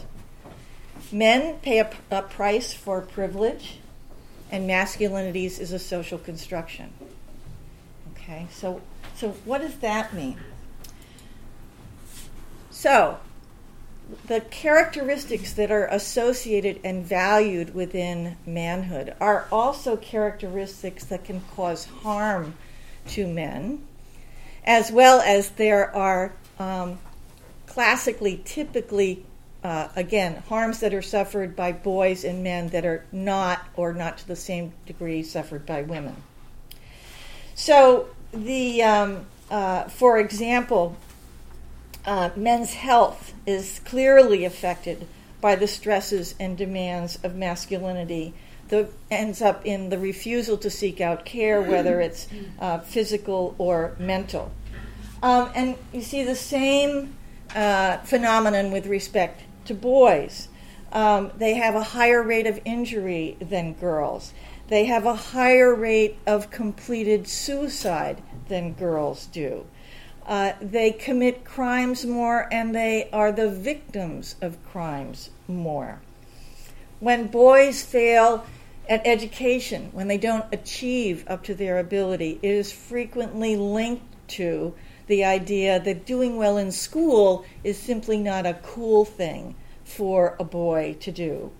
Men 1.11 1.59
pay 1.61 1.81
a, 1.81 1.91
a 2.11 2.23
price 2.23 2.73
for 2.73 3.00
privilege, 3.00 3.79
and 4.54 4.70
masculinities 4.70 5.58
is 5.58 5.73
a 5.73 5.80
social 5.80 6.16
construction. 6.16 6.92
Okay, 8.12 8.46
so 8.52 8.80
so 9.16 9.30
what 9.44 9.61
does 9.61 9.78
that 9.78 10.14
mean? 10.14 10.38
So, 12.70 13.18
the 14.28 14.42
characteristics 14.42 15.54
that 15.54 15.73
are 15.73 15.87
associated 15.87 16.80
and 16.84 17.04
valued 17.04 17.75
within 17.75 18.37
manhood 18.46 19.16
are 19.20 19.49
also 19.50 19.96
characteristics 19.96 21.04
that 21.06 21.25
can 21.25 21.40
cause 21.56 21.87
harm 21.87 22.54
to 23.08 23.26
men, 23.26 23.84
as 24.64 24.92
well 24.92 25.20
as 25.20 25.50
there 25.50 25.92
are 25.96 26.32
um, 26.61 27.00
classically, 27.66 28.40
typically, 28.44 29.26
uh, 29.64 29.88
again, 29.97 30.42
harms 30.49 30.80
that 30.80 30.92
are 30.92 31.02
suffered 31.02 31.56
by 31.56 31.73
boys 31.73 32.23
and 32.23 32.44
men 32.44 32.68
that 32.68 32.85
are 32.85 33.04
not, 33.11 33.66
or 33.75 33.94
not 33.94 34.18
to 34.18 34.28
the 34.28 34.37
same 34.37 34.75
degree, 34.85 35.23
suffered 35.23 35.64
by 35.64 35.80
women. 35.80 36.14
So, 37.54 38.09
the, 38.30 38.83
um, 38.83 39.26
uh, 39.50 39.85
for 39.85 40.18
example, 40.18 40.97
uh, 42.04 42.28
men's 42.37 42.75
health 42.75 43.33
is 43.47 43.80
clearly 43.87 44.44
affected 44.44 45.06
by 45.40 45.56
the 45.56 45.66
stresses 45.66 46.35
and 46.38 46.59
demands 46.59 47.18
of 47.23 47.35
masculinity 47.35 48.35
that 48.68 48.90
ends 49.11 49.40
up 49.40 49.64
in 49.64 49.88
the 49.88 49.99
refusal 49.99 50.59
to 50.59 50.68
seek 50.68 51.00
out 51.00 51.25
care, 51.25 51.62
whether 51.62 52.00
it's 52.00 52.28
uh, 52.61 52.78
physical 52.80 53.54
or 53.56 53.94
mental. 53.99 54.52
Um, 55.23 55.50
and 55.54 55.76
you 55.92 56.02
see 56.02 56.23
the 56.23 56.35
same 56.35 57.14
uh, 57.54 57.99
phenomenon 57.99 58.71
with 58.71 58.87
respect 58.87 59.42
to 59.66 59.75
boys. 59.75 60.49
Um, 60.92 61.33
they 61.37 61.54
have 61.54 61.75
a 61.75 61.83
higher 61.83 62.23
rate 62.23 62.47
of 62.47 62.61
injury 62.64 63.37
than 63.40 63.75
girls. 63.75 64.33
They 64.68 64.85
have 64.87 65.04
a 65.04 65.14
higher 65.14 65.75
rate 65.75 66.18
of 66.26 66.50
completed 66.50 67.28
suicide 67.28 68.23
than 68.49 68.73
girls 68.73 69.26
do. 69.26 69.66
Uh, 70.26 70.52
they 70.61 70.90
commit 70.90 71.44
crimes 71.44 72.06
more 72.06 72.49
and 72.50 72.75
they 72.75 73.11
are 73.12 73.30
the 73.30 73.50
victims 73.50 74.37
of 74.40 74.64
crimes 74.64 75.30
more. 75.47 76.00
When 77.00 77.26
boys 77.26 77.85
fail 77.85 78.47
at 78.88 79.06
education, 79.06 79.90
when 79.92 80.09
they 80.09 80.16
don't 80.16 80.47
achieve 80.52 81.25
up 81.26 81.44
to 81.44 81.54
their 81.54 81.78
ability, 81.78 82.38
it 82.40 82.50
is 82.50 82.73
frequently 82.73 83.56
linked 83.56 84.06
to 84.28 84.75
the 85.06 85.25
idea 85.25 85.78
that 85.80 86.06
doing 86.06 86.37
well 86.37 86.56
in 86.56 86.73
school 86.73 87.44
is 87.62 87.78
simply 87.78 88.18
not 88.18 88.46
a 88.46 88.54
cool 88.54 89.04
thing 89.04 89.54
for 89.84 90.37
a 90.38 90.44
boy 90.44 90.96
to 91.00 91.12
do. 91.12 91.52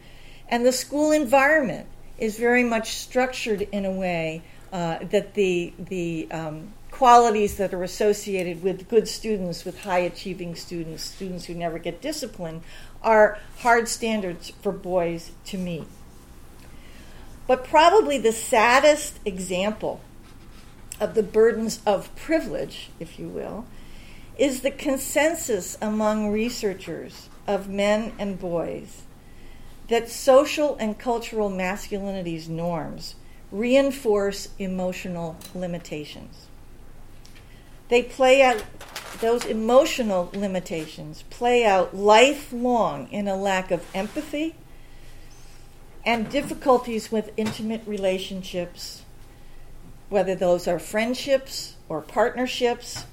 And 0.49 0.65
the 0.65 0.73
school 0.73 1.13
environment 1.13 1.89
is 2.19 2.39
very 2.39 2.65
much 2.65 2.95
structured 2.95 3.63
in 3.63 3.85
a 3.85 3.91
way 3.91 4.43
uh, 4.73 4.99
that 5.11 5.35
the, 5.35 5.73
the 5.79 6.29
um, 6.31 6.73
qualities 6.91 7.57
that 7.57 7.75
are 7.75 7.83
associated 7.83 8.63
with 8.63 8.89
good 8.89 9.09
students, 9.09 9.65
with 9.65 9.83
high 9.83 9.99
achieving 9.99 10.55
students, 10.55 11.05
students 11.05 11.45
who 11.47 11.55
never 11.55 11.79
get 11.79 12.01
disciplined, 12.01 12.63
are 13.03 13.39
hard 13.59 13.89
standards 13.89 14.51
for 14.63 14.73
boys 14.73 15.33
to 15.45 15.59
meet. 15.59 15.85
But 17.47 17.65
probably 17.65 18.19
the 18.19 18.33
saddest 18.33 19.19
example 19.25 20.01
of 21.01 21.15
the 21.15 21.23
burdens 21.23 21.81
of 21.87 22.15
privilege, 22.17 22.91
if 23.01 23.19
you 23.19 23.29
will, 23.29 23.67
is 24.39 24.63
the 24.63 24.71
consensus 24.71 25.79
among 25.81 26.31
researchers 26.31 27.29
of 27.47 27.69
men 27.69 28.13
and 28.19 28.39
boys 28.39 29.03
that 29.89 30.09
social 30.09 30.77
and 30.77 30.99
cultural 30.99 31.51
masculinities 31.51 32.49
norms 32.49 33.15
reinforce 33.53 34.49
emotional 34.59 35.37
limitations. 35.55 36.47
They 37.89 38.03
play 38.03 38.43
out, 38.43 38.65
those 39.21 39.45
emotional 39.45 40.31
limitations 40.33 41.23
play 41.31 41.65
out 41.65 41.95
lifelong 41.95 43.09
in 43.13 43.29
a 43.29 43.37
lack 43.37 43.71
of 43.71 43.87
empathy 43.95 44.55
and 46.05 46.31
difficulties 46.31 47.13
with 47.13 47.31
intimate 47.37 47.83
relationships, 47.87 49.04
whether 50.15 50.35
those 50.35 50.67
are 50.67 50.79
friendships 50.79 51.75
or 51.89 52.01
partnerships, 52.01 53.05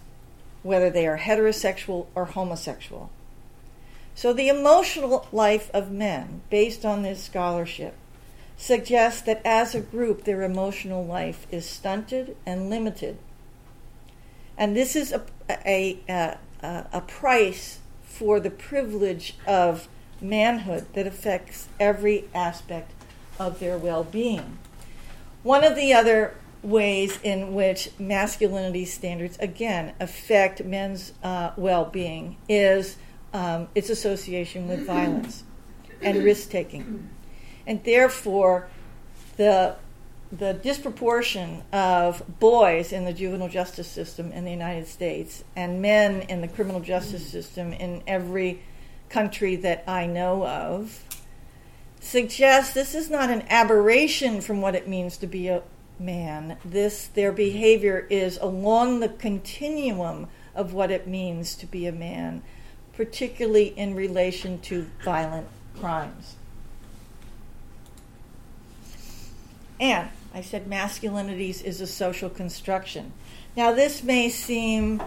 whether 0.63 0.89
they 0.89 1.07
are 1.07 1.17
heterosexual 1.17 2.05
or 2.15 2.25
homosexual. 2.25 3.09
So, 4.15 4.33
the 4.33 4.49
emotional 4.49 5.27
life 5.31 5.69
of 5.73 5.91
men, 5.91 6.41
based 6.49 6.85
on 6.85 7.01
this 7.01 7.23
scholarship, 7.23 7.95
suggests 8.55 9.21
that 9.23 9.41
as 9.43 9.73
a 9.73 9.81
group, 9.81 10.23
their 10.23 10.43
emotional 10.43 11.03
life 11.05 11.47
is 11.51 11.65
stunted 11.65 12.37
and 12.45 12.69
limited 12.69 13.17
and 14.61 14.75
this 14.75 14.95
is 14.95 15.11
a, 15.11 15.23
a, 15.49 15.97
a, 16.07 16.37
a 16.93 17.01
price 17.01 17.79
for 18.03 18.39
the 18.39 18.51
privilege 18.51 19.35
of 19.47 19.87
manhood 20.21 20.85
that 20.93 21.07
affects 21.07 21.67
every 21.79 22.25
aspect 22.35 22.91
of 23.39 23.59
their 23.59 23.75
well 23.75 24.03
being. 24.03 24.59
One 25.41 25.63
of 25.63 25.75
the 25.75 25.93
other 25.93 26.35
ways 26.63 27.17
in 27.23 27.53
which 27.53 27.89
masculinity 27.97 28.85
standards, 28.85 29.37
again, 29.39 29.93
affect 29.99 30.63
men's 30.63 31.13
uh, 31.23 31.51
well 31.57 31.85
being 31.85 32.37
is 32.47 32.97
um, 33.33 33.67
its 33.73 33.89
association 33.89 34.67
with 34.67 34.85
violence 34.85 35.43
and 36.01 36.23
risk 36.23 36.49
taking. 36.49 37.09
And 37.65 37.83
therefore, 37.83 38.67
the 39.37 39.75
the 40.31 40.53
disproportion 40.53 41.61
of 41.73 42.23
boys 42.39 42.93
in 42.93 43.03
the 43.03 43.11
juvenile 43.11 43.49
justice 43.49 43.87
system 43.87 44.31
in 44.31 44.45
the 44.45 44.51
United 44.51 44.87
States 44.87 45.43
and 45.57 45.81
men 45.81 46.21
in 46.21 46.39
the 46.39 46.47
criminal 46.47 46.79
justice 46.79 47.29
system 47.29 47.73
in 47.73 48.01
every 48.07 48.61
country 49.09 49.57
that 49.57 49.83
I 49.87 50.05
know 50.05 50.47
of 50.47 51.03
suggests 51.99 52.73
this 52.73 52.95
is 52.95 53.09
not 53.09 53.29
an 53.29 53.43
aberration 53.49 54.39
from 54.39 54.61
what 54.61 54.73
it 54.73 54.87
means 54.87 55.17
to 55.17 55.27
be 55.27 55.49
a 55.49 55.61
man. 56.01 56.57
This 56.65 57.07
their 57.07 57.31
behavior 57.31 58.07
is 58.09 58.37
along 58.37 58.99
the 58.99 59.09
continuum 59.09 60.27
of 60.55 60.73
what 60.73 60.91
it 60.91 61.07
means 61.07 61.55
to 61.55 61.65
be 61.65 61.87
a 61.87 61.91
man, 61.91 62.43
particularly 62.93 63.67
in 63.67 63.95
relation 63.95 64.59
to 64.61 64.87
violent 65.03 65.47
crimes. 65.79 66.35
And 69.79 70.09
I 70.33 70.41
said 70.41 70.67
masculinities 70.69 71.63
is 71.63 71.81
a 71.81 71.87
social 71.87 72.29
construction. 72.29 73.13
Now, 73.57 73.73
this 73.73 74.03
may 74.03 74.29
seem 74.29 75.01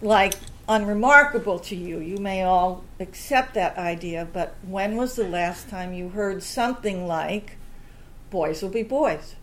like 0.00 0.34
unremarkable 0.68 1.58
to 1.60 1.74
you. 1.74 1.98
You 1.98 2.18
may 2.18 2.42
all 2.42 2.84
accept 3.00 3.54
that 3.54 3.76
idea, 3.76 4.28
but 4.30 4.54
when 4.66 4.96
was 4.96 5.16
the 5.16 5.26
last 5.26 5.68
time 5.68 5.92
you 5.92 6.10
heard 6.10 6.42
something 6.42 7.06
like, 7.06 7.56
boys 8.30 8.62
will 8.62 8.70
be 8.70 8.82
boys? 8.82 9.34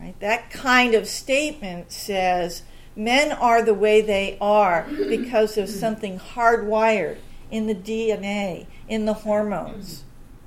Right? 0.00 0.18
That 0.20 0.50
kind 0.50 0.94
of 0.94 1.06
statement 1.06 1.92
says 1.92 2.62
men 2.96 3.32
are 3.32 3.62
the 3.62 3.74
way 3.74 4.00
they 4.00 4.38
are 4.40 4.86
because 5.08 5.58
of 5.58 5.68
something 5.68 6.18
hardwired 6.18 7.18
in 7.50 7.66
the 7.66 7.74
DNA, 7.74 8.66
in 8.88 9.04
the 9.04 9.12
hormones, 9.12 10.04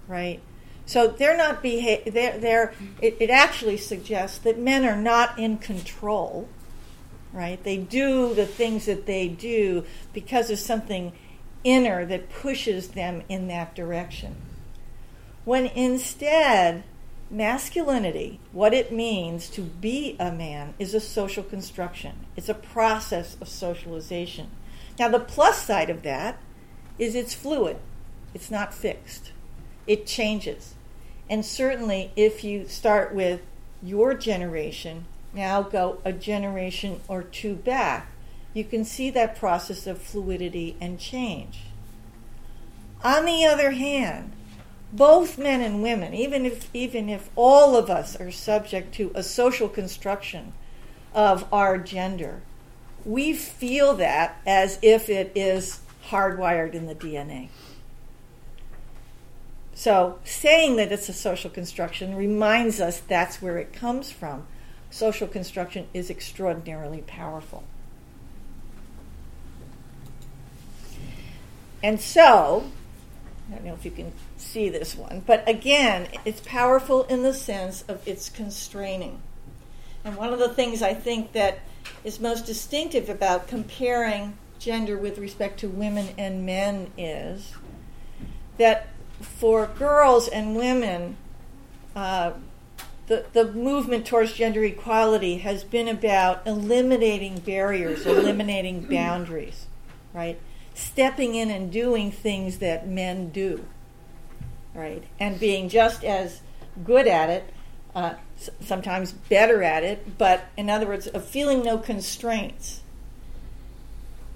right? 0.08 0.42
So 0.86 1.08
they're 1.08 1.38
not 1.38 1.62
beha- 1.62 2.10
they're, 2.10 2.38
they're 2.40 2.74
it, 3.00 3.18
it 3.20 3.30
actually 3.30 3.78
suggests 3.78 4.40
that 4.40 4.58
men 4.58 4.86
are 4.86 5.00
not 5.00 5.38
in 5.38 5.58
control, 5.60 6.50
right? 7.32 7.64
They 7.64 7.78
do 7.78 8.34
the 8.34 8.46
things 8.46 8.86
that 8.86 9.06
they 9.06 9.28
do 9.28 9.86
because 10.14 10.50
of 10.50 10.60
something 10.60 11.14
inner 11.64 12.06
that 12.06 12.30
pushes 12.30 12.90
them 12.90 13.22
in 13.30 13.48
that 13.48 13.76
direction. 13.76 14.36
When 15.46 15.68
instead, 15.68 16.84
masculinity, 17.34 18.40
what 18.52 18.74
it 18.74 18.94
means 18.94 19.50
to 19.50 19.62
be 19.62 20.16
a 20.20 20.32
man, 20.32 20.74
is 20.80 20.94
a 20.94 21.00
social 21.00 21.44
construction. 21.44 22.26
It's 22.38 22.50
a 22.50 22.54
process 22.54 23.36
of 23.42 23.50
socialization. 23.50 24.52
Now, 24.98 25.10
the 25.10 25.20
plus 25.20 25.66
side 25.66 25.90
of 25.90 26.04
that 26.04 26.38
is 26.98 27.16
it's 27.16 27.34
fluid, 27.34 27.78
it's 28.34 28.52
not 28.52 28.74
fixed 28.74 29.32
it 29.88 30.06
changes. 30.06 30.76
And 31.30 31.46
certainly, 31.46 32.12
if 32.16 32.44
you 32.44 32.68
start 32.68 33.14
with 33.14 33.42
your 33.82 34.14
generation, 34.14 35.06
now 35.34 35.62
go 35.62 36.00
a 36.06 36.14
generation 36.14 37.02
or 37.08 37.24
two 37.24 37.56
back, 37.56 38.08
you 38.54 38.64
can 38.64 38.86
see 38.86 39.10
that 39.12 39.38
process 39.38 39.88
of 39.88 40.02
fluidity 40.02 40.78
and 40.80 41.00
change. 41.00 41.62
On 43.04 43.26
the 43.26 43.46
other 43.46 43.72
hand, 43.72 44.32
both 44.94 45.40
men 45.40 45.60
and 45.60 45.82
women, 45.82 46.14
even 46.14 46.46
if 46.46 46.70
even 46.74 47.10
if 47.10 47.30
all 47.36 47.76
of 47.76 47.90
us 47.90 48.16
are 48.16 48.32
subject 48.32 48.94
to 48.96 49.12
a 49.16 49.24
social 49.24 49.68
construction 49.68 50.54
of 51.14 51.52
our 51.52 51.80
gender, 51.80 52.42
we 53.04 53.34
feel 53.34 53.96
that 53.96 54.40
as 54.46 54.78
if 54.82 55.10
it 55.10 55.32
is 55.36 55.80
hardwired 56.10 56.74
in 56.74 56.86
the 56.86 56.96
DNA. 56.96 57.50
So, 59.74 60.20
saying 60.24 60.76
that 60.76 60.92
it's 60.92 61.10
a 61.10 61.14
social 61.14 61.50
construction 61.50 62.16
reminds 62.16 62.80
us 62.80 63.00
that's 63.00 63.42
where 63.42 63.58
it 63.58 63.74
comes 63.74 64.12
from. 64.12 64.46
Social 64.92 65.28
construction 65.28 65.88
is 65.92 66.12
extraordinarily 66.12 67.02
powerful. 67.02 67.64
And 71.82 72.00
so, 72.00 72.72
I 73.54 73.58
don't 73.58 73.66
know 73.66 73.74
if 73.74 73.86
you 73.86 73.92
can 73.92 74.12
see 74.38 74.70
this 74.70 74.96
one, 74.96 75.24
but 75.26 75.48
again, 75.48 76.08
it's 76.26 76.42
powerful 76.42 77.04
in 77.04 77.22
the 77.22 77.34
sense 77.34 77.84
of 77.88 78.06
its 78.08 78.30
constraining. 78.30 79.22
And 80.04 80.18
one 80.18 80.34
of 80.34 80.40
the 80.40 80.50
things 80.50 80.82
I 80.82 80.94
think 80.94 81.34
that 81.34 81.60
is 82.04 82.20
most 82.20 82.46
distinctive 82.46 83.10
about 83.10 83.48
comparing 83.48 84.38
gender 84.58 84.98
with 84.98 85.20
respect 85.20 85.60
to 85.60 85.68
women 85.68 86.10
and 86.18 86.46
men 86.46 86.92
is 86.98 87.54
that 88.58 88.88
for 89.22 89.68
girls 89.68 90.28
and 90.28 90.56
women, 90.56 91.16
uh, 91.96 92.32
the, 93.08 93.26
the 93.34 93.52
movement 93.54 94.08
towards 94.08 94.34
gender 94.34 94.64
equality 94.64 95.40
has 95.40 95.64
been 95.64 95.88
about 95.88 96.46
eliminating 96.48 97.40
barriers, 97.40 98.06
eliminating 98.06 98.82
boundaries, 98.82 99.68
right? 100.14 100.40
Stepping 100.74 101.36
in 101.36 101.52
and 101.52 101.72
doing 101.72 102.12
things 102.12 102.58
that 102.60 102.88
men 102.88 103.30
do, 103.30 103.66
right? 104.74 105.04
And 105.20 105.40
being 105.40 105.70
just 105.70 106.04
as 106.04 106.42
good 106.84 107.08
at 107.08 107.30
it, 107.30 107.54
uh, 107.96 108.16
sometimes 108.60 109.12
better 109.12 109.62
at 109.64 109.84
it, 109.84 110.18
but 110.18 110.46
in 110.58 110.70
other 110.70 110.88
words, 110.88 111.08
of 111.08 111.26
feeling 111.26 111.64
no 111.64 111.78
constraints. 111.78 112.82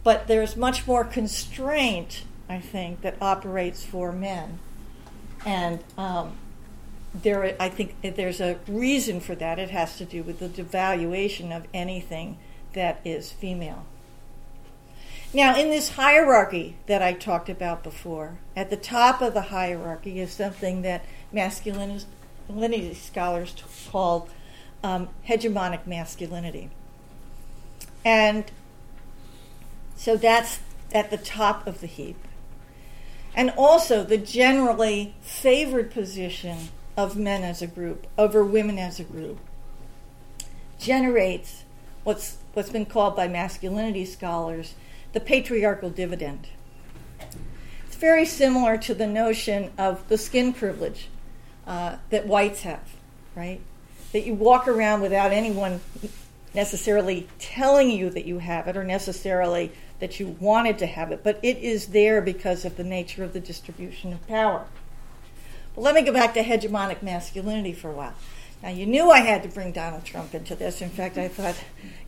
But 0.04 0.28
there's 0.28 0.56
much 0.56 0.88
more 0.88 1.04
constraint, 1.04 2.24
I 2.48 2.60
think, 2.60 3.02
that 3.02 3.16
operates 3.22 3.84
for 3.84 4.12
men. 4.12 4.60
And 5.46 5.84
um, 5.98 6.38
there, 7.14 7.56
I 7.60 7.70
think 7.70 7.96
there's 8.02 8.40
a 8.40 8.60
reason 8.68 9.20
for 9.20 9.36
that. 9.36 9.60
It 9.60 9.72
has 9.72 9.98
to 9.98 10.06
do 10.06 10.24
with 10.24 10.40
the 10.40 10.50
devaluation 10.50 11.56
of 11.56 11.66
anything 11.74 12.38
that 12.74 13.02
is 13.04 13.32
female. 13.32 13.86
Now, 15.34 15.58
in 15.58 15.70
this 15.70 15.90
hierarchy 15.90 16.78
that 16.86 17.02
I 17.02 17.14
talked 17.14 17.50
about 17.50 17.84
before, 17.84 18.38
at 18.56 18.70
the 18.70 18.78
top 18.78 19.22
of 19.22 19.34
the 19.34 19.44
hierarchy 19.44 20.20
is 20.20 20.32
something 20.32 20.84
that 20.84 21.04
masculinity 21.34 22.94
scholars 22.94 23.54
call 23.92 24.30
um, 24.84 25.10
hegemonic 25.28 25.86
masculinity. 25.86 26.70
And 28.06 28.46
so 29.98 30.16
that's 30.16 30.60
at 30.94 31.10
the 31.10 31.18
top 31.18 31.68
of 31.68 31.82
the 31.82 31.88
heap. 31.88 32.18
And 33.36 33.52
also 33.52 34.04
the 34.04 34.18
generally 34.18 35.14
favored 35.22 35.92
position 35.92 36.70
of 36.96 37.18
men 37.18 37.44
as 37.44 37.62
a 37.62 37.68
group 37.68 38.08
over 38.18 38.44
women 38.44 38.80
as 38.80 39.00
a 39.00 39.04
group 39.04 39.40
generates 40.80 41.64
what's 42.04 42.38
what's 42.54 42.70
been 42.70 42.86
called 42.86 43.16
by 43.16 43.28
masculinity 43.28 44.06
scholars 44.06 44.74
the 45.18 45.26
patriarchal 45.26 45.90
dividend. 45.90 46.48
It's 47.88 47.96
very 47.96 48.24
similar 48.24 48.78
to 48.78 48.94
the 48.94 49.08
notion 49.08 49.72
of 49.76 50.08
the 50.10 50.18
skin 50.20 50.54
privilege 50.54 51.08
uh, 51.66 51.96
that 52.12 52.28
whites 52.28 52.62
have, 52.62 52.88
right? 53.36 53.60
That 54.14 54.28
you 54.28 54.36
walk 54.36 54.68
around 54.68 55.02
without 55.02 55.32
anyone 55.32 55.82
necessarily 56.54 57.28
telling 57.40 57.90
you 57.90 58.12
that 58.12 58.26
you 58.26 58.38
have 58.38 58.68
it 58.68 58.78
or 58.78 58.84
necessarily 58.84 59.72
that 59.98 60.20
you 60.20 60.38
wanted 60.40 60.78
to 60.78 60.86
have 60.86 61.12
it, 61.12 61.24
but 61.24 61.40
it 61.42 61.58
is 61.58 61.88
there 61.88 62.22
because 62.22 62.64
of 62.64 62.78
the 62.78 62.84
nature 62.84 63.24
of 63.24 63.34
the 63.34 63.40
distribution 63.40 64.14
of 64.14 64.28
power. 64.28 64.68
But 65.74 65.82
let 65.82 65.96
me 65.96 66.04
go 66.04 66.14
back 66.14 66.36
to 66.36 66.44
hegemonic 66.44 67.02
masculinity 67.02 67.74
for 67.74 67.90
a 67.90 67.94
while. 67.94 68.14
Now, 68.64 68.70
you 68.70 68.86
knew 68.86 69.12
I 69.12 69.20
had 69.20 69.44
to 69.44 69.50
bring 69.50 69.72
Donald 69.72 70.04
Trump 70.04 70.34
into 70.34 70.56
this. 70.56 70.82
In 70.82 70.90
fact, 70.90 71.18
I 71.18 71.28
thought, 71.28 71.56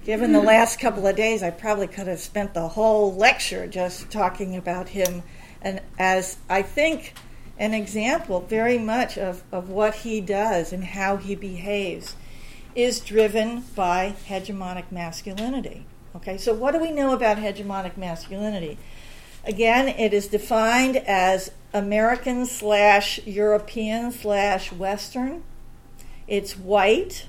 given 0.03 0.33
the 0.33 0.41
last 0.41 0.79
couple 0.79 1.05
of 1.05 1.15
days, 1.15 1.43
I 1.43 1.51
probably 1.51 1.87
could 1.87 2.07
have 2.07 2.19
spent 2.19 2.53
the 2.53 2.69
whole 2.69 3.13
lecture 3.13 3.67
just 3.67 4.09
talking 4.09 4.55
about 4.55 4.89
him 4.89 5.23
and 5.61 5.81
as 5.97 6.37
I 6.49 6.61
think 6.61 7.13
an 7.57 7.73
example 7.73 8.41
very 8.41 8.77
much 8.77 9.17
of, 9.17 9.43
of 9.51 9.69
what 9.69 9.95
he 9.95 10.21
does 10.21 10.71
and 10.71 10.83
how 10.83 11.17
he 11.17 11.35
behaves 11.35 12.15
is 12.75 12.99
driven 12.99 13.61
by 13.75 14.15
hegemonic 14.27 14.91
masculinity. 14.91 15.85
Okay, 16.15 16.37
so 16.37 16.53
what 16.53 16.71
do 16.71 16.79
we 16.79 16.91
know 16.91 17.13
about 17.13 17.37
hegemonic 17.37 17.97
masculinity? 17.97 18.77
Again, 19.45 19.87
it 19.87 20.13
is 20.13 20.27
defined 20.27 20.97
as 20.97 21.51
American 21.73 22.45
slash 22.45 23.19
European 23.25 24.11
slash 24.11 24.71
Western. 24.71 25.43
It's 26.29 26.57
white. 26.57 27.25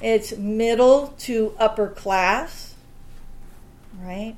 It's 0.00 0.36
middle 0.36 1.08
to 1.18 1.54
upper 1.58 1.86
class, 1.88 2.74
right? 4.02 4.34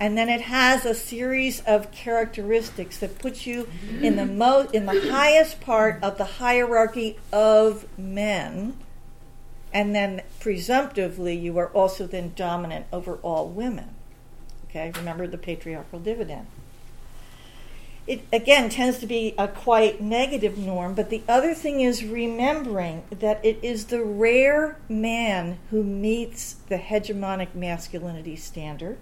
And 0.00 0.18
then 0.18 0.28
it 0.28 0.42
has 0.42 0.84
a 0.84 0.94
series 0.94 1.60
of 1.60 1.92
characteristics 1.92 2.98
that 2.98 3.18
puts 3.18 3.46
you 3.46 3.68
in 4.02 4.16
the 4.16 4.26
most 4.26 4.74
in 4.74 4.84
the 4.84 5.10
highest 5.10 5.60
part 5.60 6.02
of 6.02 6.18
the 6.18 6.24
hierarchy 6.24 7.18
of 7.32 7.86
men 7.96 8.76
and 9.72 9.94
then 9.94 10.22
presumptively 10.40 11.36
you 11.36 11.58
are 11.58 11.68
also 11.68 12.06
then 12.06 12.32
dominant 12.34 12.86
over 12.92 13.16
all 13.16 13.46
women. 13.48 13.90
Okay, 14.68 14.90
remember 14.96 15.26
the 15.26 15.38
patriarchal 15.38 16.00
dividend. 16.00 16.46
It 18.06 18.22
again 18.32 18.70
tends 18.70 18.98
to 18.98 19.06
be 19.06 19.34
a 19.36 19.48
quite 19.48 20.00
negative 20.00 20.56
norm, 20.56 20.94
but 20.94 21.10
the 21.10 21.22
other 21.28 21.54
thing 21.54 21.80
is 21.80 22.04
remembering 22.04 23.02
that 23.10 23.44
it 23.44 23.58
is 23.62 23.86
the 23.86 24.04
rare 24.04 24.76
man 24.88 25.58
who 25.70 25.82
meets 25.82 26.54
the 26.68 26.78
hegemonic 26.78 27.54
masculinity 27.54 28.36
standard. 28.36 28.98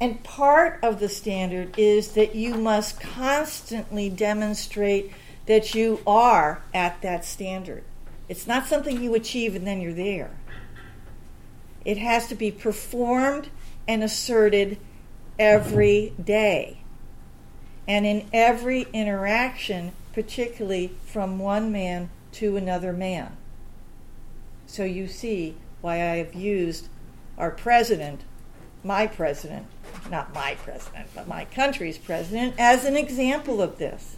And 0.00 0.22
part 0.24 0.80
of 0.82 0.98
the 0.98 1.08
standard 1.08 1.78
is 1.78 2.12
that 2.12 2.34
you 2.34 2.56
must 2.56 3.00
constantly 3.00 4.10
demonstrate 4.10 5.12
that 5.46 5.74
you 5.74 6.00
are 6.06 6.60
at 6.74 7.00
that 7.02 7.24
standard. 7.24 7.84
It's 8.28 8.48
not 8.48 8.66
something 8.66 9.00
you 9.00 9.14
achieve 9.14 9.54
and 9.54 9.66
then 9.66 9.80
you're 9.80 9.94
there. 9.94 10.30
It 11.84 11.98
has 11.98 12.26
to 12.28 12.34
be 12.34 12.50
performed 12.50 13.48
and 13.86 14.02
asserted 14.02 14.78
every 15.38 16.12
day. 16.22 16.78
And 17.88 18.04
in 18.04 18.28
every 18.32 18.86
interaction, 18.92 19.92
particularly 20.12 20.92
from 21.04 21.38
one 21.38 21.70
man 21.70 22.10
to 22.32 22.56
another 22.56 22.92
man. 22.92 23.36
So 24.66 24.84
you 24.84 25.06
see 25.06 25.56
why 25.80 25.94
I 25.94 26.16
have 26.16 26.34
used 26.34 26.88
our 27.38 27.50
president, 27.50 28.22
my 28.82 29.06
president, 29.06 29.66
not 30.10 30.34
my 30.34 30.56
president, 30.56 31.08
but 31.14 31.28
my 31.28 31.44
country's 31.44 31.98
president, 31.98 32.54
as 32.58 32.84
an 32.84 32.96
example 32.96 33.62
of 33.62 33.78
this. 33.78 34.16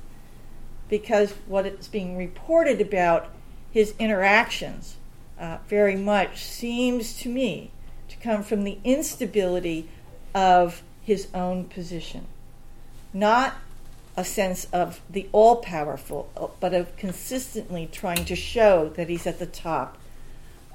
Because 0.89 1.33
what 1.47 1.67
is 1.67 1.89
being 1.89 2.17
reported 2.17 2.81
about 2.81 3.29
his 3.71 3.95
interactions 3.99 4.97
uh, 5.39 5.59
very 5.69 5.97
much 5.97 6.45
seems 6.45 7.19
to 7.19 7.29
me 7.29 7.71
to 8.09 8.17
come 8.17 8.43
from 8.43 8.65
the 8.65 8.79
instability 8.85 9.89
of 10.35 10.83
his 11.03 11.29
own 11.35 11.65
position. 11.65 12.27
Not 13.12 13.55
a 14.16 14.25
sense 14.25 14.66
of 14.73 15.01
the 15.09 15.29
all 15.33 15.57
powerful, 15.57 16.53
but 16.61 16.75
of 16.75 16.97
consistently 16.97 17.88
trying 17.90 18.25
to 18.25 18.37
show 18.37 18.88
that 18.97 19.09
he's 19.09 19.27
at 19.27 19.38
the 19.38 19.47
top 19.47 19.97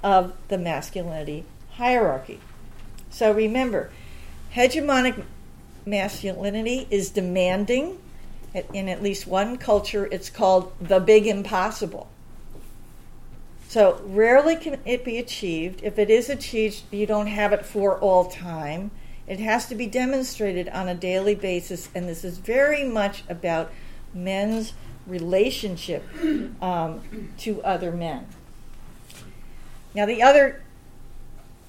of 0.03 0.33
the 0.47 0.57
masculinity 0.57 1.45
hierarchy. 1.71 2.39
So 3.09 3.31
remember, 3.31 3.91
hegemonic 4.55 5.23
masculinity 5.85 6.87
is 6.89 7.09
demanding. 7.09 7.99
In 8.71 8.87
at 8.87 9.01
least 9.01 9.25
one 9.25 9.57
culture, 9.57 10.05
it's 10.05 10.29
called 10.29 10.71
the 10.79 10.99
big 10.99 11.25
impossible. 11.25 12.07
So 13.67 13.99
rarely 14.05 14.55
can 14.55 14.79
it 14.85 15.03
be 15.03 15.17
achieved. 15.17 15.81
If 15.83 15.97
it 15.97 16.09
is 16.11 16.29
achieved, 16.29 16.83
you 16.91 17.07
don't 17.07 17.27
have 17.27 17.51
it 17.53 17.65
for 17.65 17.97
all 17.97 18.25
time. 18.25 18.91
It 19.27 19.39
has 19.39 19.67
to 19.67 19.75
be 19.75 19.87
demonstrated 19.87 20.67
on 20.69 20.87
a 20.87 20.95
daily 20.95 21.35
basis, 21.35 21.89
and 21.95 22.07
this 22.07 22.23
is 22.23 22.37
very 22.37 22.83
much 22.83 23.23
about 23.29 23.71
men's 24.13 24.73
relationship 25.07 26.03
um, 26.61 27.01
to 27.39 27.63
other 27.63 27.91
men. 27.91 28.27
Now, 29.95 30.05
the 30.05 30.21
other, 30.21 30.61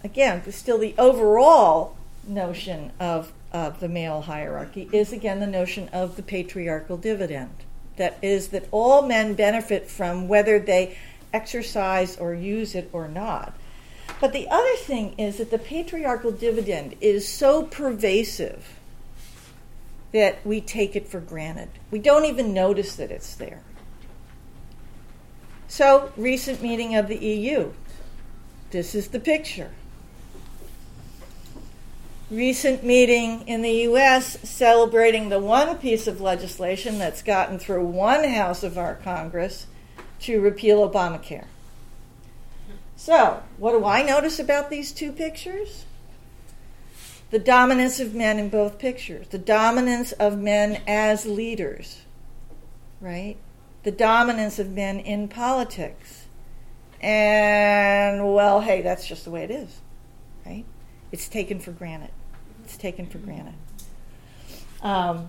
again, 0.03 0.51
still 0.51 0.79
the 0.79 0.95
overall 0.99 1.97
notion 2.27 2.93
of 2.99 3.33
of 3.55 3.79
the 3.79 3.89
male 3.89 4.23
hierarchy 4.23 4.91
is 4.93 5.13
again 5.13 5.39
the 5.39 5.47
notion 5.47 5.89
of 5.91 6.17
the 6.17 6.23
patriarchal 6.23 6.97
dividend. 6.97 7.55
That 7.97 8.19
is, 8.21 8.49
that 8.49 8.67
all 8.73 9.03
men 9.03 9.35
benefit 9.35 9.89
from 9.89 10.27
whether 10.27 10.59
they 10.59 10.99
exercise 11.33 12.17
or 12.17 12.35
use 12.35 12.75
it 12.75 12.91
or 12.93 13.07
not. 13.07 13.55
But 14.21 14.33
the 14.33 14.49
other 14.49 14.77
thing 14.77 15.15
is 15.19 15.39
that 15.39 15.51
the 15.51 15.59
patriarchal 15.59 16.33
dividend 16.33 16.97
is 17.01 17.27
so 17.29 17.65
pervasive 17.65 18.79
that 20.13 20.45
we 20.47 20.61
take 20.61 20.95
it 20.95 21.09
for 21.09 21.21
granted. 21.21 21.69
We 21.91 21.99
don't 21.99 22.25
even 22.25 22.55
notice 22.55 22.95
that 22.97 23.11
it's 23.11 23.35
there. 23.35 23.63
So, 25.67 26.13
recent 26.17 26.63
meeting 26.63 26.95
of 26.95 27.09
the 27.09 27.17
EU. 27.17 27.73
This 28.71 28.95
is 28.95 29.09
the 29.09 29.19
picture. 29.19 29.73
Recent 32.31 32.85
meeting 32.85 33.47
in 33.49 33.63
the 33.63 33.83
US 33.89 34.39
celebrating 34.49 35.29
the 35.29 35.41
one 35.41 35.77
piece 35.79 36.07
of 36.07 36.21
legislation 36.21 36.99
that's 36.99 37.23
gotten 37.23 37.59
through 37.59 37.85
one 37.85 38.25
house 38.25 38.63
of 38.63 38.79
our 38.79 38.95
Congress 38.95 39.67
to 40.21 40.41
repeal 40.41 40.89
Obamacare. 40.89 41.47
So, 43.05 43.43
what 43.59 43.73
do 43.73 43.85
I 43.85 44.03
notice 44.03 44.39
about 44.39 44.71
these 44.71 44.91
two 44.91 45.13
pictures? 45.13 45.85
The 47.31 47.39
dominance 47.39 48.01
of 48.01 48.15
men 48.15 48.39
in 48.39 48.49
both 48.49 48.79
pictures, 48.79 49.29
the 49.29 49.37
dominance 49.37 50.13
of 50.13 50.39
men 50.39 50.81
as 50.87 51.27
leaders, 51.27 52.01
right? 53.03 53.37
The 53.83 53.91
dominance 53.91 54.59
of 54.59 54.71
men 54.71 55.01
in 55.01 55.29
politics. 55.29 56.29
And, 56.99 58.33
well, 58.33 58.63
hey, 58.63 58.81
that's 58.81 59.07
just 59.07 59.27
the 59.27 59.31
way 59.31 59.45
it 59.45 59.51
is, 59.51 59.83
right? 60.47 60.65
It's 61.13 61.29
taken 61.29 61.61
for 61.61 61.73
granted. 61.73 62.11
It's 62.65 62.79
taken 62.79 63.05
for 63.05 63.19
granted. 63.19 63.57
Um, 64.81 65.29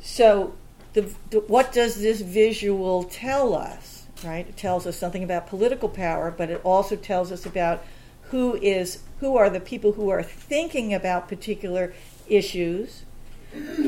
so, 0.00 0.54
the, 0.92 1.12
the, 1.30 1.40
what 1.40 1.72
does 1.72 2.00
this 2.00 2.20
visual 2.20 3.02
tell 3.02 3.56
us? 3.56 4.01
Right? 4.24 4.46
It 4.48 4.56
tells 4.56 4.86
us 4.86 4.96
something 4.96 5.24
about 5.24 5.46
political 5.46 5.88
power, 5.88 6.30
but 6.30 6.50
it 6.50 6.60
also 6.64 6.96
tells 6.96 7.32
us 7.32 7.44
about 7.44 7.84
who 8.30 8.54
is 8.54 9.02
who 9.20 9.36
are 9.36 9.50
the 9.50 9.60
people 9.60 9.92
who 9.92 10.08
are 10.10 10.22
thinking 10.22 10.94
about 10.94 11.28
particular 11.28 11.92
issues, 12.28 13.04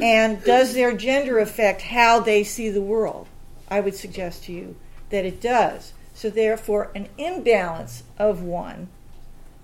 and 0.02 0.42
does 0.44 0.74
their 0.74 0.96
gender 0.96 1.38
affect 1.38 1.82
how 1.82 2.20
they 2.20 2.44
see 2.44 2.68
the 2.68 2.82
world? 2.82 3.28
I 3.68 3.80
would 3.80 3.94
suggest 3.94 4.44
to 4.44 4.52
you 4.52 4.76
that 5.10 5.24
it 5.24 5.40
does. 5.40 5.92
So 6.14 6.30
therefore, 6.30 6.90
an 6.94 7.08
imbalance 7.18 8.04
of 8.18 8.42
one. 8.42 8.88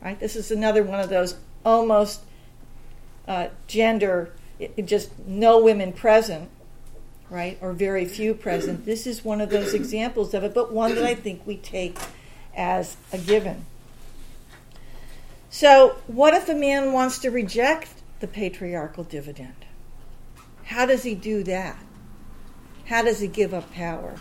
Right? 0.02 0.18
This 0.18 0.34
is 0.34 0.50
another 0.50 0.82
one 0.82 1.00
of 1.00 1.10
those 1.10 1.36
almost 1.64 2.22
uh, 3.28 3.48
gender, 3.66 4.32
just 4.84 5.10
no 5.26 5.62
women 5.62 5.92
present 5.92 6.48
right, 7.30 7.56
or 7.60 7.72
very 7.72 8.04
few 8.04 8.34
present. 8.34 8.84
This 8.84 9.06
is 9.06 9.24
one 9.24 9.40
of 9.40 9.50
those 9.50 9.72
examples 9.72 10.34
of 10.34 10.44
it, 10.44 10.52
but 10.52 10.72
one 10.72 10.94
that 10.96 11.04
I 11.04 11.14
think 11.14 11.46
we 11.46 11.56
take 11.56 11.96
as 12.54 12.96
a 13.12 13.18
given. 13.18 13.64
So, 15.48 15.96
what 16.06 16.34
if 16.34 16.48
a 16.48 16.54
man 16.54 16.92
wants 16.92 17.18
to 17.20 17.30
reject 17.30 17.88
the 18.20 18.26
patriarchal 18.26 19.04
dividend? 19.04 19.54
How 20.64 20.86
does 20.86 21.02
he 21.02 21.14
do 21.14 21.42
that? 21.44 21.76
How 22.86 23.02
does 23.02 23.20
he 23.20 23.28
give 23.28 23.54
up 23.54 23.72
power? 23.72 24.16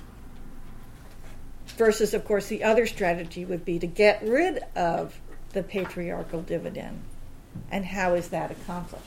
Versus, 1.77 2.13
of 2.13 2.25
course, 2.25 2.47
the 2.47 2.63
other 2.63 2.85
strategy 2.87 3.45
would 3.45 3.63
be 3.63 3.79
to 3.79 3.87
get 3.87 4.21
rid 4.23 4.63
of 4.75 5.19
the 5.53 5.63
patriarchal 5.63 6.41
dividend. 6.41 7.01
And 7.71 7.85
how 7.85 8.15
is 8.15 8.29
that 8.29 8.51
accomplished? 8.51 9.05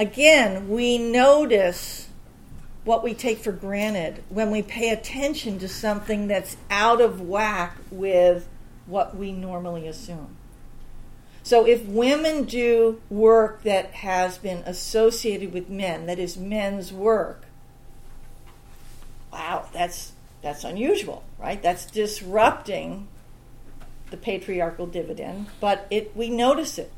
Again, 0.00 0.70
we 0.70 0.96
notice 0.96 2.08
what 2.84 3.04
we 3.04 3.12
take 3.12 3.36
for 3.36 3.52
granted 3.52 4.24
when 4.30 4.50
we 4.50 4.62
pay 4.62 4.88
attention 4.88 5.58
to 5.58 5.68
something 5.68 6.26
that's 6.26 6.56
out 6.70 7.02
of 7.02 7.20
whack 7.20 7.76
with 7.90 8.48
what 8.86 9.14
we 9.14 9.30
normally 9.30 9.86
assume. 9.86 10.38
So, 11.42 11.66
if 11.66 11.84
women 11.84 12.44
do 12.44 13.02
work 13.10 13.62
that 13.64 13.90
has 13.90 14.38
been 14.38 14.62
associated 14.64 15.52
with 15.52 15.68
men, 15.68 16.06
that 16.06 16.18
is 16.18 16.34
men's 16.34 16.94
work, 16.94 17.44
wow, 19.30 19.68
that's 19.70 20.12
that's 20.40 20.64
unusual, 20.64 21.24
right? 21.38 21.62
That's 21.62 21.84
disrupting 21.84 23.06
the 24.10 24.16
patriarchal 24.16 24.86
dividend, 24.86 25.48
but 25.60 25.86
it 25.90 26.16
we 26.16 26.30
notice 26.30 26.78
it. 26.78 26.90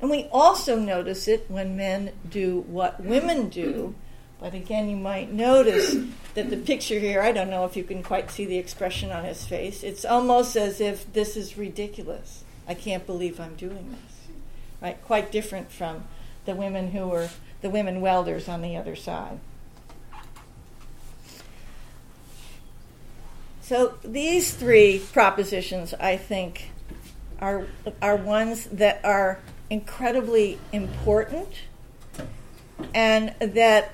And 0.00 0.10
we 0.10 0.28
also 0.32 0.78
notice 0.78 1.28
it 1.28 1.44
when 1.48 1.76
men 1.76 2.12
do 2.28 2.60
what 2.66 3.02
women 3.02 3.48
do. 3.48 3.94
But 4.40 4.54
again, 4.54 4.88
you 4.88 4.96
might 4.96 5.30
notice 5.30 5.94
that 6.34 6.48
the 6.48 6.56
picture 6.56 6.98
here, 6.98 7.20
I 7.20 7.32
don't 7.32 7.50
know 7.50 7.66
if 7.66 7.76
you 7.76 7.84
can 7.84 8.02
quite 8.02 8.30
see 8.30 8.46
the 8.46 8.56
expression 8.56 9.10
on 9.10 9.24
his 9.24 9.44
face. 9.44 9.82
It's 9.82 10.06
almost 10.06 10.56
as 10.56 10.80
if 10.80 11.12
this 11.12 11.36
is 11.36 11.58
ridiculous. 11.58 12.44
I 12.66 12.72
can't 12.72 13.04
believe 13.04 13.38
I'm 13.38 13.56
doing 13.56 13.90
this. 13.90 14.28
Right? 14.80 15.04
Quite 15.04 15.30
different 15.30 15.70
from 15.70 16.04
the 16.46 16.54
women 16.54 16.92
who 16.92 17.06
were 17.08 17.28
the 17.60 17.68
women 17.68 18.00
welders 18.00 18.48
on 18.48 18.62
the 18.62 18.76
other 18.76 18.96
side. 18.96 19.38
So 23.60 23.98
these 24.02 24.54
three 24.54 25.00
propositions, 25.12 25.94
I 25.94 26.16
think, 26.16 26.70
are 27.40 27.66
are 28.02 28.16
ones 28.16 28.64
that 28.72 29.04
are 29.04 29.38
incredibly 29.70 30.58
important, 30.72 31.48
and 32.92 33.34
that 33.40 33.92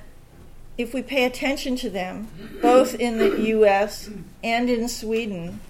if 0.79 0.93
we 0.93 1.03
pay 1.03 1.25
attention 1.25 1.77
to 1.77 1.91
them, 1.91 2.29
both 2.61 2.95
in 2.95 3.19
the 3.19 3.41
US 3.53 4.11
and 4.43 4.69
in 4.69 4.89
Sweden, 4.89 5.61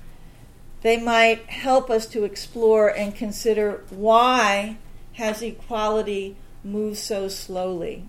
they 0.82 0.96
might 0.96 1.46
help 1.46 1.90
us 1.90 2.06
to 2.06 2.24
explore 2.24 2.88
and 2.88 3.14
consider 3.14 3.82
why 3.90 4.78
has 5.14 5.42
equality 5.42 6.36
moved 6.62 6.98
so 6.98 7.28
slowly? 7.28 8.04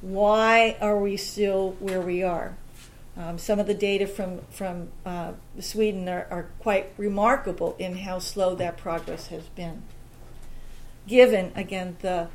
Why 0.00 0.76
are 0.80 0.98
we 0.98 1.16
still 1.16 1.72
where 1.80 2.00
we 2.00 2.22
are? 2.22 2.56
Um, 3.16 3.38
some 3.38 3.60
of 3.60 3.66
the 3.66 3.74
data 3.74 4.06
from 4.06 4.40
from 4.50 4.88
uh, 5.06 5.32
Sweden 5.60 6.08
are, 6.08 6.26
are 6.30 6.46
quite 6.58 6.92
remarkable 6.96 7.76
in 7.78 7.98
how 7.98 8.18
slow 8.18 8.54
that 8.56 8.76
progress 8.76 9.28
has 9.28 9.44
been 9.48 9.82
given, 11.06 11.52
again, 11.54 11.96
the 12.00 12.28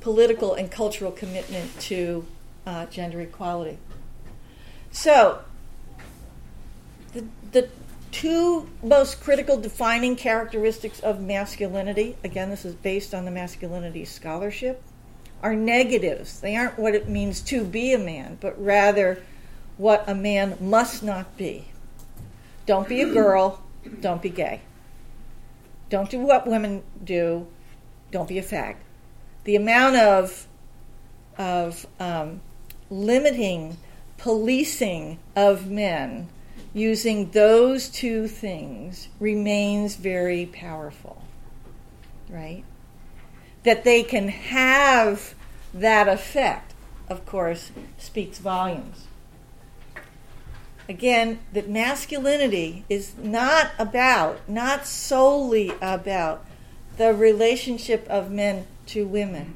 political 0.00 0.54
and 0.54 0.70
cultural 0.70 1.10
commitment 1.10 1.78
to 1.80 2.26
uh, 2.66 2.86
gender 2.86 3.20
equality. 3.20 3.78
So, 4.90 5.40
the, 7.12 7.24
the 7.52 7.68
two 8.12 8.68
most 8.82 9.20
critical 9.20 9.58
defining 9.58 10.16
characteristics 10.16 11.00
of 11.00 11.20
masculinity, 11.20 12.16
again, 12.24 12.50
this 12.50 12.64
is 12.64 12.74
based 12.74 13.14
on 13.14 13.24
the 13.24 13.30
masculinity 13.30 14.04
scholarship, 14.04 14.82
are 15.42 15.54
negatives. 15.54 16.40
They 16.40 16.56
aren't 16.56 16.78
what 16.78 16.94
it 16.94 17.08
means 17.08 17.40
to 17.42 17.64
be 17.64 17.92
a 17.92 17.98
man, 17.98 18.38
but 18.40 18.62
rather 18.62 19.22
what 19.76 20.08
a 20.08 20.14
man 20.14 20.56
must 20.60 21.02
not 21.02 21.36
be. 21.36 21.66
Don't 22.64 22.88
be 22.88 23.02
a 23.02 23.12
girl, 23.12 23.62
don't 24.00 24.22
be 24.22 24.30
gay. 24.30 24.62
Don't 25.88 26.10
do 26.10 26.18
what 26.18 26.46
women 26.46 26.82
do, 27.04 27.46
don't 28.16 28.30
be 28.30 28.38
a 28.38 28.42
fag. 28.42 28.76
The 29.44 29.56
amount 29.56 29.96
of 29.96 30.46
of 31.36 31.86
um, 32.00 32.40
limiting 32.88 33.76
policing 34.16 35.18
of 35.36 35.68
men 35.68 36.28
using 36.72 37.30
those 37.32 37.90
two 37.90 38.26
things 38.26 39.08
remains 39.20 39.96
very 39.96 40.46
powerful, 40.46 41.22
right? 42.30 42.64
That 43.64 43.84
they 43.84 44.02
can 44.02 44.28
have 44.28 45.34
that 45.74 46.08
effect, 46.08 46.72
of 47.10 47.26
course, 47.26 47.70
speaks 47.98 48.38
volumes. 48.38 49.08
Again, 50.88 51.40
that 51.52 51.68
masculinity 51.68 52.86
is 52.88 53.12
not 53.18 53.72
about, 53.78 54.48
not 54.48 54.86
solely 54.86 55.70
about 55.82 56.46
the 56.96 57.14
relationship 57.14 58.06
of 58.08 58.30
men 58.30 58.66
to 58.86 59.06
women. 59.06 59.54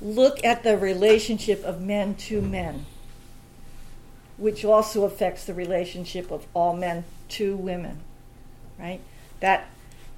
Look 0.00 0.44
at 0.44 0.62
the 0.62 0.78
relationship 0.78 1.64
of 1.64 1.80
men 1.80 2.14
to 2.14 2.40
men, 2.40 2.86
which 4.36 4.64
also 4.64 5.04
affects 5.04 5.44
the 5.44 5.54
relationship 5.54 6.30
of 6.30 6.46
all 6.54 6.74
men 6.74 7.04
to 7.30 7.56
women. 7.56 8.00
Right? 8.78 9.00
That 9.40 9.66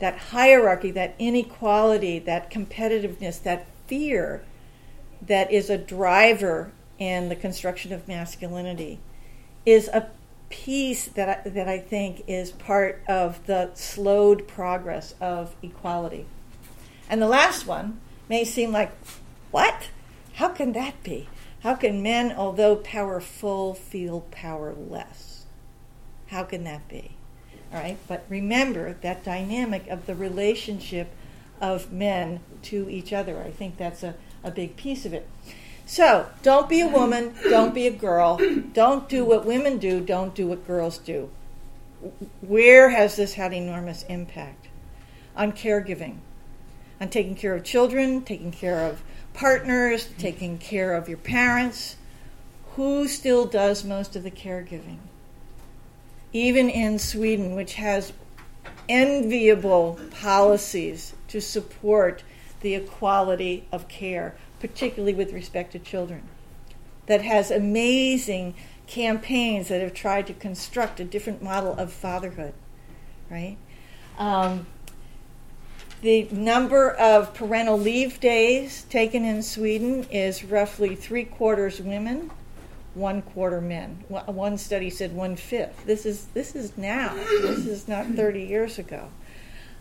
that 0.00 0.16
hierarchy, 0.16 0.90
that 0.90 1.14
inequality, 1.18 2.18
that 2.20 2.50
competitiveness, 2.50 3.42
that 3.42 3.66
fear 3.86 4.42
that 5.20 5.50
is 5.52 5.68
a 5.68 5.76
driver 5.76 6.72
in 6.98 7.28
the 7.28 7.36
construction 7.36 7.92
of 7.92 8.08
masculinity 8.08 8.98
is 9.66 9.88
a 9.88 10.08
piece 10.50 11.06
that 11.08 11.46
I, 11.46 11.48
that 11.48 11.68
I 11.68 11.78
think 11.78 12.24
is 12.26 12.50
part 12.50 13.02
of 13.08 13.46
the 13.46 13.70
slowed 13.74 14.46
progress 14.46 15.14
of 15.20 15.54
equality. 15.62 16.26
And 17.08 17.22
the 17.22 17.28
last 17.28 17.66
one 17.66 18.00
may 18.28 18.44
seem 18.44 18.70
like, 18.72 18.92
what? 19.50 19.88
How 20.34 20.48
can 20.48 20.72
that 20.72 21.02
be? 21.02 21.28
How 21.60 21.74
can 21.74 22.02
men, 22.02 22.32
although 22.32 22.76
powerful, 22.76 23.74
feel 23.74 24.22
powerless? 24.30 25.44
How 26.28 26.44
can 26.44 26.64
that 26.64 26.88
be? 26.88 27.12
All 27.72 27.78
right, 27.80 27.98
but 28.08 28.24
remember 28.28 28.94
that 29.02 29.24
dynamic 29.24 29.86
of 29.88 30.06
the 30.06 30.14
relationship 30.14 31.12
of 31.60 31.92
men 31.92 32.40
to 32.62 32.88
each 32.88 33.12
other. 33.12 33.42
I 33.42 33.50
think 33.50 33.76
that's 33.76 34.02
a, 34.02 34.14
a 34.42 34.50
big 34.50 34.76
piece 34.76 35.04
of 35.04 35.12
it. 35.12 35.28
So, 35.90 36.28
don't 36.44 36.68
be 36.68 36.82
a 36.82 36.86
woman, 36.86 37.34
don't 37.42 37.74
be 37.74 37.88
a 37.88 37.90
girl, 37.90 38.38
don't 38.72 39.08
do 39.08 39.24
what 39.24 39.44
women 39.44 39.78
do, 39.78 39.98
don't 39.98 40.32
do 40.36 40.46
what 40.46 40.64
girls 40.64 40.98
do. 40.98 41.30
Where 42.40 42.90
has 42.90 43.16
this 43.16 43.34
had 43.34 43.52
enormous 43.52 44.04
impact? 44.04 44.68
On 45.34 45.50
caregiving, 45.50 46.18
on 47.00 47.08
taking 47.08 47.34
care 47.34 47.56
of 47.56 47.64
children, 47.64 48.22
taking 48.22 48.52
care 48.52 48.86
of 48.86 49.02
partners, 49.34 50.08
taking 50.16 50.58
care 50.58 50.94
of 50.94 51.08
your 51.08 51.18
parents. 51.18 51.96
Who 52.76 53.08
still 53.08 53.44
does 53.46 53.82
most 53.82 54.14
of 54.14 54.22
the 54.22 54.30
caregiving? 54.30 54.98
Even 56.32 56.70
in 56.70 57.00
Sweden, 57.00 57.56
which 57.56 57.74
has 57.74 58.12
enviable 58.88 59.98
policies 60.12 61.14
to 61.26 61.40
support 61.40 62.22
the 62.60 62.76
equality 62.76 63.66
of 63.72 63.88
care 63.88 64.36
particularly 64.60 65.14
with 65.14 65.32
respect 65.32 65.72
to 65.72 65.78
children, 65.78 66.22
that 67.06 67.22
has 67.22 67.50
amazing 67.50 68.54
campaigns 68.86 69.68
that 69.68 69.80
have 69.80 69.94
tried 69.94 70.26
to 70.26 70.34
construct 70.34 71.00
a 71.00 71.04
different 71.04 71.42
model 71.42 71.74
of 71.74 71.92
fatherhood, 71.92 72.54
right? 73.30 73.56
Um, 74.18 74.66
the 76.02 76.28
number 76.30 76.92
of 76.92 77.34
parental 77.34 77.78
leave 77.78 78.20
days 78.20 78.84
taken 78.84 79.24
in 79.24 79.42
Sweden 79.42 80.06
is 80.10 80.44
roughly 80.44 80.96
three 80.96 81.24
quarters 81.24 81.80
women, 81.80 82.30
one 82.94 83.22
quarter 83.22 83.60
men. 83.60 84.04
One 84.08 84.56
study 84.56 84.88
said 84.88 85.14
one 85.14 85.36
fifth. 85.36 85.84
This 85.84 86.06
is 86.06 86.26
this 86.34 86.54
is 86.54 86.76
now. 86.78 87.14
This 87.14 87.66
is 87.66 87.86
not 87.86 88.06
30 88.06 88.42
years 88.42 88.78
ago. 88.78 89.10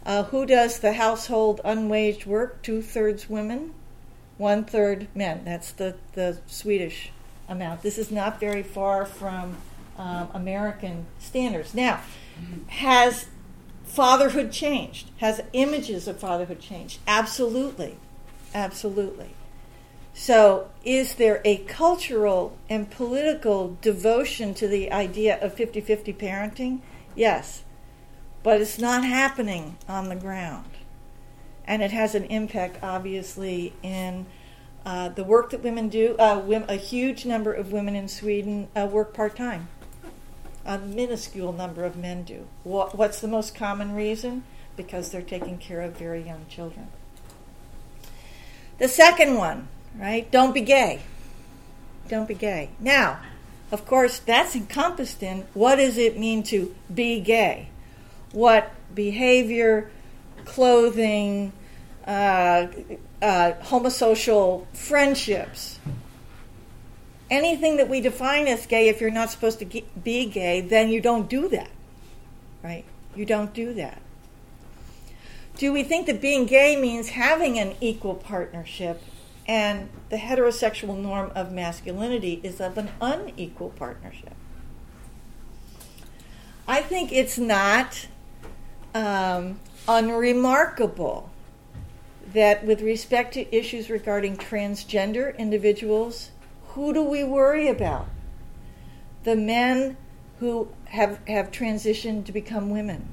Uh, 0.06 0.24
who 0.24 0.46
does 0.46 0.80
the 0.80 0.94
household 0.94 1.62
unwaged 1.64 2.26
work? 2.26 2.62
Two 2.62 2.82
thirds 2.82 3.30
women, 3.30 3.74
one 4.40 4.64
third 4.64 5.08
men. 5.14 5.42
That's 5.46 5.72
the, 5.74 5.96
the 6.14 6.40
Swedish 6.48 7.12
amount. 7.48 7.84
This 7.84 8.00
is 8.00 8.10
not 8.10 8.40
very 8.40 8.64
far 8.64 9.06
from 9.06 9.58
um, 9.98 10.30
American 10.34 11.06
standards. 11.20 11.76
Now, 11.76 12.02
has 12.68 13.28
fatherhood 13.84 14.52
changed? 14.52 15.12
Has 15.18 15.42
images 15.54 16.08
of 16.08 16.20
fatherhood 16.20 16.62
changed? 16.62 17.00
Absolutely. 17.06 17.98
Absolutely. 18.56 19.36
So, 20.14 20.70
is 20.84 21.16
there 21.16 21.42
a 21.46 21.58
cultural 21.58 22.58
and 22.70 22.90
political 22.90 23.78
devotion 23.82 24.54
to 24.56 24.68
the 24.68 24.92
idea 24.92 25.40
of 25.42 25.54
50 25.54 25.82
50 25.82 26.14
parenting? 26.14 26.80
Yes. 27.16 27.64
But 28.42 28.62
it's 28.62 28.80
not 28.80 29.04
happening 29.04 29.78
on 29.88 30.08
the 30.08 30.16
ground 30.16 30.79
and 31.70 31.84
it 31.84 31.92
has 31.92 32.16
an 32.16 32.26
impact, 32.26 32.80
obviously, 32.82 33.74
in 33.84 34.26
uh, 34.88 35.10
the 35.10 35.24
work 35.24 35.52
that 35.52 35.64
women 35.64 35.88
do. 35.88 36.16
Uh, 36.18 36.64
a 36.68 36.76
huge 36.76 37.28
number 37.28 37.54
of 37.54 37.72
women 37.72 37.96
in 37.96 38.08
Sweden 38.08 38.68
uh, 38.76 38.88
work 38.88 39.14
part 39.14 39.36
time. 39.36 39.68
A 40.66 40.80
minuscule 40.80 41.54
number 41.54 41.86
of 41.86 41.96
men 41.96 42.24
do. 42.24 42.48
What, 42.64 42.98
what's 42.98 43.22
the 43.22 43.28
most 43.28 43.54
common 43.54 43.94
reason? 43.94 44.44
Because 44.76 45.12
they're 45.12 45.22
taking 45.22 45.60
care 45.60 45.82
of 45.82 45.96
very 45.96 46.24
young 46.24 46.48
children. 46.50 46.88
The 48.80 48.88
second 48.88 49.36
one, 49.36 49.68
right? 49.96 50.30
Don't 50.32 50.56
be 50.56 50.62
gay. 50.62 51.02
Don't 52.08 52.28
be 52.28 52.34
gay. 52.34 52.72
Now, 52.80 53.20
of 53.72 53.86
course, 53.86 54.18
that's 54.18 54.56
encompassed 54.56 55.22
in 55.22 55.46
what 55.54 55.76
does 55.76 56.00
it 56.00 56.18
mean 56.18 56.42
to 56.44 56.74
be 56.92 57.20
gay? 57.20 57.70
What 58.32 58.72
behavior, 58.96 59.92
clothing, 60.46 61.54
uh, 62.10 62.68
uh, 63.22 63.54
homosocial 63.62 64.66
friendships. 64.74 65.80
Anything 67.30 67.78
that 67.78 67.88
we 67.88 68.02
define 68.02 68.48
as 68.48 68.66
gay, 68.66 68.90
if 68.90 69.00
you're 69.00 69.12
not 69.12 69.30
supposed 69.30 69.60
to 69.60 69.66
be 70.04 70.26
gay, 70.26 70.60
then 70.60 70.90
you 70.90 71.02
don't 71.02 71.30
do 71.30 71.48
that. 71.50 71.70
Right? 72.64 72.84
You 73.16 73.26
don't 73.26 73.54
do 73.54 73.76
that. 73.76 74.02
Do 75.56 75.72
we 75.72 75.84
think 75.84 76.08
that 76.08 76.20
being 76.20 76.48
gay 76.48 76.76
means 76.76 77.10
having 77.10 77.60
an 77.60 77.76
equal 77.80 78.16
partnership 78.16 79.04
and 79.48 79.90
the 80.10 80.18
heterosexual 80.18 80.98
norm 80.98 81.32
of 81.36 81.52
masculinity 81.52 82.40
is 82.42 82.60
of 82.60 82.80
an 82.80 82.90
unequal 83.00 83.70
partnership? 83.70 84.34
I 86.68 86.82
think 86.82 87.12
it's 87.12 87.38
not 87.38 88.08
um, 88.96 89.60
unremarkable 89.88 91.30
that 92.34 92.66
with 92.66 92.82
respect 92.82 93.34
to 93.34 93.56
issues 93.56 93.90
regarding 93.90 94.38
transgender 94.38 95.38
individuals, 95.38 96.32
who 96.70 96.94
do 96.94 97.04
we 97.04 97.24
worry 97.24 97.68
about? 97.68 98.08
The 99.24 99.36
men 99.36 99.98
who 100.40 100.70
have, 100.86 101.20
have 101.28 101.52
transitioned 101.52 102.26
to 102.26 102.32
become 102.32 102.70
women. 102.70 103.08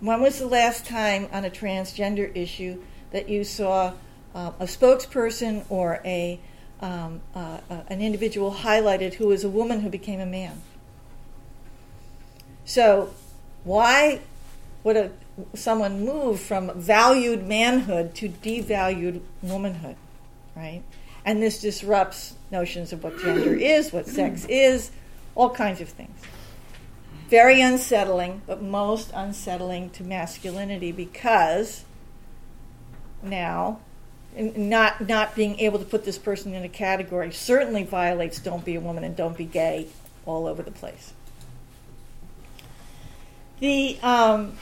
When 0.00 0.20
was 0.20 0.38
the 0.38 0.46
last 0.46 0.86
time 0.86 1.28
on 1.32 1.44
a 1.44 1.50
transgender 1.50 2.34
issue 2.34 2.82
that 3.10 3.28
you 3.28 3.44
saw 3.44 3.94
uh, 4.34 4.52
a 4.58 4.64
spokesperson 4.64 5.64
or 5.68 6.00
a 6.04 6.40
um, 6.78 7.22
uh, 7.34 7.58
uh, 7.70 7.80
an 7.88 8.02
individual 8.02 8.52
highlighted 8.52 9.14
who 9.14 9.28
was 9.28 9.44
a 9.44 9.48
woman 9.48 9.80
who 9.80 9.88
became 9.88 10.20
a 10.20 10.26
man? 10.26 10.60
So, 12.66 13.14
why 13.64 14.20
would 14.84 14.96
a 14.96 15.10
someone 15.54 16.04
move 16.04 16.40
from 16.40 16.72
valued 16.78 17.46
manhood 17.46 18.14
to 18.16 18.28
devalued 18.28 19.20
womanhood, 19.42 19.96
right? 20.54 20.82
And 21.24 21.42
this 21.42 21.60
disrupts 21.60 22.34
notions 22.50 22.92
of 22.92 23.02
what 23.02 23.18
gender 23.18 23.54
is, 23.54 23.92
what 23.92 24.06
sex 24.06 24.46
is, 24.48 24.90
all 25.34 25.50
kinds 25.50 25.80
of 25.80 25.88
things. 25.88 26.18
Very 27.28 27.60
unsettling, 27.60 28.42
but 28.46 28.62
most 28.62 29.10
unsettling 29.12 29.90
to 29.90 30.04
masculinity 30.04 30.92
because 30.92 31.84
now 33.22 33.80
not 34.36 35.06
not 35.08 35.34
being 35.34 35.58
able 35.60 35.78
to 35.78 35.84
put 35.84 36.04
this 36.04 36.18
person 36.18 36.54
in 36.54 36.62
a 36.62 36.68
category 36.68 37.32
certainly 37.32 37.82
violates 37.82 38.38
don't 38.38 38.64
be 38.64 38.74
a 38.74 38.80
woman 38.80 39.02
and 39.02 39.16
don't 39.16 39.36
be 39.36 39.44
gay 39.44 39.86
all 40.26 40.46
over 40.46 40.62
the 40.62 40.70
place. 40.70 41.12
The 43.60 43.98
um, 44.02 44.56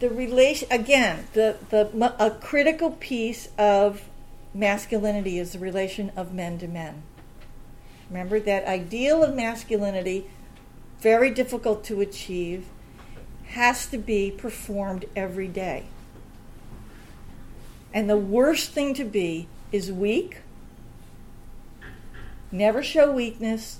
the 0.00 0.08
relation 0.08 0.66
again 0.70 1.26
the 1.34 1.56
the 1.68 2.14
a 2.18 2.30
critical 2.30 2.90
piece 2.92 3.48
of 3.58 4.02
masculinity 4.54 5.38
is 5.38 5.52
the 5.52 5.58
relation 5.58 6.10
of 6.16 6.34
men 6.34 6.58
to 6.58 6.66
men. 6.66 7.02
Remember 8.08 8.40
that 8.40 8.64
ideal 8.64 9.22
of 9.22 9.36
masculinity 9.36 10.28
very 11.00 11.30
difficult 11.30 11.84
to 11.84 12.00
achieve 12.00 12.66
has 13.48 13.86
to 13.86 13.98
be 13.98 14.30
performed 14.30 15.04
every 15.14 15.48
day. 15.48 15.84
And 17.92 18.08
the 18.08 18.16
worst 18.16 18.70
thing 18.70 18.94
to 18.94 19.04
be 19.04 19.48
is 19.70 19.92
weak. 19.92 20.38
Never 22.50 22.82
show 22.82 23.12
weakness. 23.12 23.78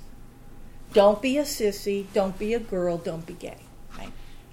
Don't 0.93 1.21
be 1.21 1.39
a 1.39 1.43
sissy. 1.43 2.07
Don't 2.13 2.39
be 2.39 2.55
a 2.55 2.61
girl. 2.61 2.99
Don't 2.99 3.27
be 3.27 3.35
gay 3.35 3.59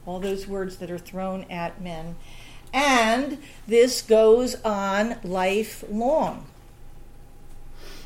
all 0.08 0.20
those 0.20 0.48
words 0.48 0.78
that 0.78 0.90
are 0.90 0.98
thrown 0.98 1.46
at 1.52 1.80
men. 1.82 2.16
And 2.74 3.38
this 3.68 4.02
goes 4.02 4.56
on 4.64 5.18
lifelong. 5.24 6.48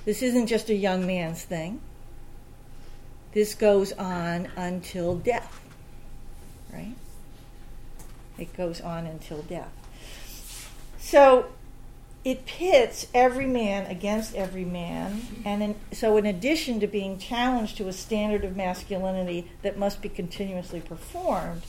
This 0.04 0.22
isn't 0.22 0.48
just 0.48 0.70
a 0.70 0.76
young 0.76 1.06
man's 1.06 1.44
thing. 1.44 1.80
This 3.34 3.54
goes 3.54 3.94
on 3.94 4.50
until 4.58 5.16
death. 5.16 5.62
Right? 6.74 6.96
It 8.38 8.56
goes 8.58 8.82
on 8.82 9.06
until 9.06 9.44
death. 9.44 9.72
So 11.00 11.46
it 12.24 12.46
pits 12.46 13.08
every 13.14 13.48
man 13.48 13.86
against 13.88 14.36
every 14.36 14.66
man, 14.66 15.22
and 15.44 15.64
in, 15.64 15.76
so 15.92 16.18
in 16.18 16.26
addition 16.26 16.80
to 16.80 16.88
being 16.88 17.18
challenged 17.18 17.78
to 17.78 17.88
a 17.88 17.94
standard 17.94 18.44
of 18.44 18.56
masculinity 18.56 19.50
that 19.64 19.78
must 19.78 20.02
be 20.02 20.10
continuously 20.10 20.82
performed, 20.82 21.64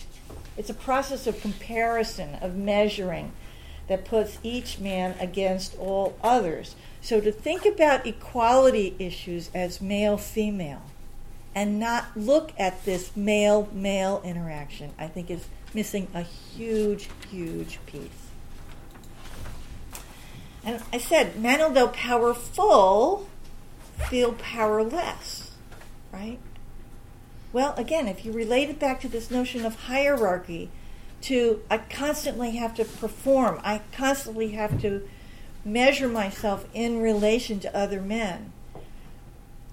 it's 0.57 0.70
a 0.70 0.74
process 0.74 1.26
of 1.26 1.40
comparison, 1.40 2.34
of 2.36 2.55
measuring, 2.55 3.32
that 3.88 4.05
puts 4.05 4.38
each 4.42 4.78
man 4.78 5.14
against 5.18 5.76
all 5.78 6.16
others. 6.22 6.76
So 7.00 7.20
to 7.20 7.32
think 7.32 7.64
about 7.64 8.07
equality 8.07 8.94
issues 8.98 9.50
as 9.55 9.80
male 9.80 10.16
female 10.16 10.82
and 11.55 11.78
not 11.78 12.16
look 12.16 12.53
at 12.59 12.84
this 12.84 13.16
male 13.16 13.68
male 13.72 14.22
interaction. 14.24 14.92
I 14.98 15.07
think 15.09 15.30
is 15.30 15.46
missing 15.74 16.09
a 16.14 16.22
huge, 16.22 17.09
huge 17.30 17.78
piece. 17.86 18.22
And 20.65 20.83
I 20.93 20.99
said, 20.99 21.41
men, 21.41 21.61
although 21.61 21.89
powerful, 21.89 23.29
feel 24.09 24.35
powerless, 24.35 25.51
right? 26.13 26.39
Well, 27.53 27.75
again, 27.77 28.09
if 28.09 28.25
you 28.25 28.33
relate 28.33 28.71
it 28.71 28.79
back 28.79 29.01
to 29.01 29.09
this 29.09 29.31
notion 29.31 29.67
of 29.67 29.75
hierarchy, 29.75 30.71
to 31.23 31.63
I 31.71 31.79
constantly 31.79 32.53
have 32.53 32.75
to 32.75 32.85
perform, 32.85 33.61
I 33.63 33.83
constantly 33.93 34.53
have 34.53 34.81
to 34.83 35.09
measure 35.65 36.09
myself 36.09 36.67
in 36.75 37.01
relation 37.01 37.61
to 37.61 37.77
other 37.77 38.01
men. 38.01 38.53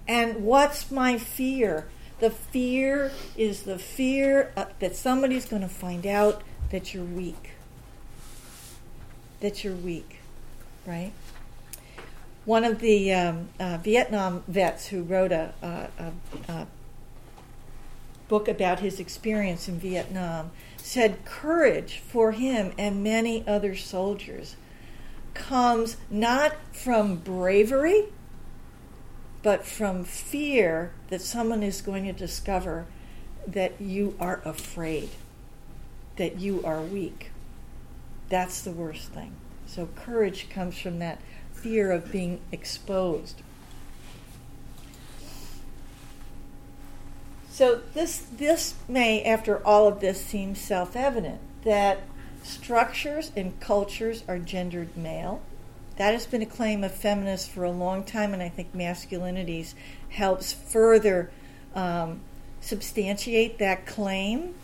And 0.08 0.44
what's 0.44 0.92
my 0.92 1.18
fear? 1.18 1.88
The 2.20 2.30
fear 2.30 3.12
is 3.38 3.64
the 3.64 3.80
fear 3.80 4.52
uh, 4.58 4.66
that 4.80 4.96
somebody's 4.96 5.46
going 5.46 5.62
to 5.62 5.70
find 5.70 6.06
out 6.06 6.42
that 6.72 6.94
you're 6.94 7.04
weak. 7.04 7.52
That 9.40 9.64
you're 9.64 9.76
weak, 9.76 10.19
right? 10.90 11.12
One 12.46 12.64
of 12.64 12.80
the 12.80 13.14
um, 13.14 13.50
uh, 13.60 13.78
Vietnam 13.78 14.44
vets 14.48 14.88
who 14.88 15.04
wrote 15.04 15.32
a, 15.32 15.54
a, 15.62 16.12
a 16.52 16.68
book 18.28 18.48
about 18.48 18.80
his 18.80 19.00
experience 19.00 19.68
in 19.68 19.80
Vietnam 19.80 20.52
said 20.78 21.24
courage 21.26 22.02
for 22.08 22.32
him 22.32 22.74
and 22.78 23.04
many 23.04 23.48
other 23.48 23.76
soldiers 23.76 24.56
comes 25.36 25.98
not 26.10 26.56
from 26.72 27.18
bravery, 27.18 28.06
but 29.44 29.66
from 29.66 30.04
fear 30.04 30.92
that 31.10 31.22
someone 31.22 31.62
is 31.62 31.82
going 31.82 32.06
to 32.06 32.14
discover 32.14 32.88
that 33.46 33.80
you 33.80 34.16
are 34.20 34.42
afraid, 34.44 35.10
that 36.16 36.40
you 36.40 36.64
are 36.64 36.82
weak. 36.82 37.32
That's 38.30 38.62
the 38.62 38.72
worst 38.72 39.10
thing. 39.10 39.36
So, 39.70 39.88
courage 39.96 40.50
comes 40.50 40.80
from 40.80 40.98
that 40.98 41.20
fear 41.54 41.92
of 41.92 42.12
being 42.12 42.40
exposed. 42.52 43.44
So, 47.52 47.82
this, 47.94 48.18
this 48.18 48.74
may, 48.88 49.24
after 49.24 49.64
all 49.64 49.88
of 49.88 50.00
this, 50.00 50.26
seem 50.26 50.56
self 50.56 50.96
evident 50.96 51.40
that 51.64 52.02
structures 52.42 53.32
and 53.36 53.60
cultures 53.60 54.24
are 54.28 54.40
gendered 54.40 54.98
male. 54.98 55.40
That 55.98 56.14
has 56.14 56.26
been 56.26 56.42
a 56.42 56.48
claim 56.48 56.84
of 56.84 56.92
feminists 56.92 57.48
for 57.48 57.64
a 57.64 57.72
long 57.72 58.04
time, 58.04 58.34
and 58.34 58.42
I 58.42 58.50
think 58.50 58.74
masculinities 58.74 59.76
helps 60.10 60.52
further 60.52 61.30
um, 61.76 62.22
substantiate 62.60 63.60
that 63.60 63.86
claim. 63.86 64.56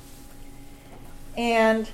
And 1.37 1.89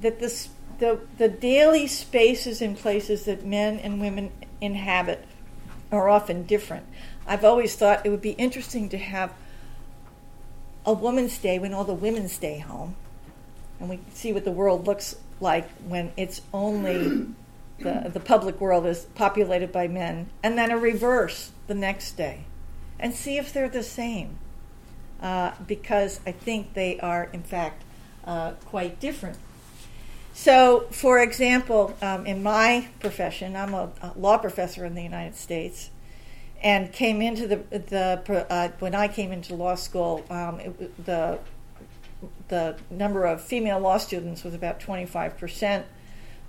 that 0.00 0.20
this, 0.20 0.48
the, 0.78 1.00
the 1.18 1.28
daily 1.28 1.86
spaces 1.86 2.62
and 2.62 2.76
places 2.76 3.24
that 3.24 3.44
men 3.44 3.78
and 3.78 4.00
women 4.00 4.30
inhabit 4.60 5.24
are 5.90 6.08
often 6.08 6.44
different. 6.44 6.86
I've 7.26 7.44
always 7.44 7.74
thought 7.74 8.04
it 8.04 8.10
would 8.10 8.22
be 8.22 8.32
interesting 8.32 8.88
to 8.90 8.98
have 8.98 9.32
a 10.86 10.92
woman's 10.92 11.38
day 11.38 11.58
when 11.58 11.74
all 11.74 11.84
the 11.84 11.94
women 11.94 12.28
stay 12.28 12.58
home 12.58 12.94
and 13.80 13.88
we 13.88 14.00
see 14.12 14.32
what 14.32 14.44
the 14.44 14.50
world 14.50 14.86
looks 14.86 15.16
like 15.40 15.68
when 15.86 16.12
it's 16.16 16.40
only 16.52 17.26
the, 17.78 18.10
the 18.12 18.20
public 18.20 18.60
world 18.60 18.86
is 18.86 19.06
populated 19.14 19.70
by 19.72 19.86
men, 19.86 20.28
and 20.42 20.58
then 20.58 20.70
a 20.70 20.78
reverse 20.78 21.52
the 21.66 21.74
next 21.74 22.12
day, 22.12 22.44
and 22.98 23.14
see 23.14 23.38
if 23.38 23.52
they're 23.52 23.68
the 23.68 23.82
same. 23.82 24.38
Uh, 25.20 25.52
because 25.66 26.20
I 26.26 26.32
think 26.32 26.74
they 26.74 26.98
are, 27.00 27.28
in 27.32 27.42
fact, 27.42 27.82
uh, 28.24 28.52
quite 28.66 29.00
different. 29.00 29.36
So, 30.40 30.86
for 30.92 31.18
example, 31.18 31.96
um, 32.00 32.24
in 32.24 32.44
my 32.44 32.86
profession, 33.00 33.56
I'm 33.56 33.74
a, 33.74 33.90
a, 34.00 34.12
law 34.16 34.38
professor 34.38 34.84
in 34.84 34.94
the 34.94 35.02
United 35.02 35.34
States, 35.34 35.90
and 36.62 36.92
came 36.92 37.20
into 37.20 37.48
the 37.48 37.56
the 37.56 38.46
uh, 38.48 38.68
when 38.78 38.94
I 38.94 39.08
came 39.08 39.32
into 39.32 39.56
law 39.56 39.74
school, 39.74 40.24
um, 40.30 40.60
it, 40.60 41.04
the 41.04 41.40
the 42.46 42.76
number 42.88 43.24
of 43.24 43.42
female 43.42 43.80
law 43.80 43.98
students 43.98 44.44
was 44.44 44.54
about 44.54 44.78
25%. 44.78 45.82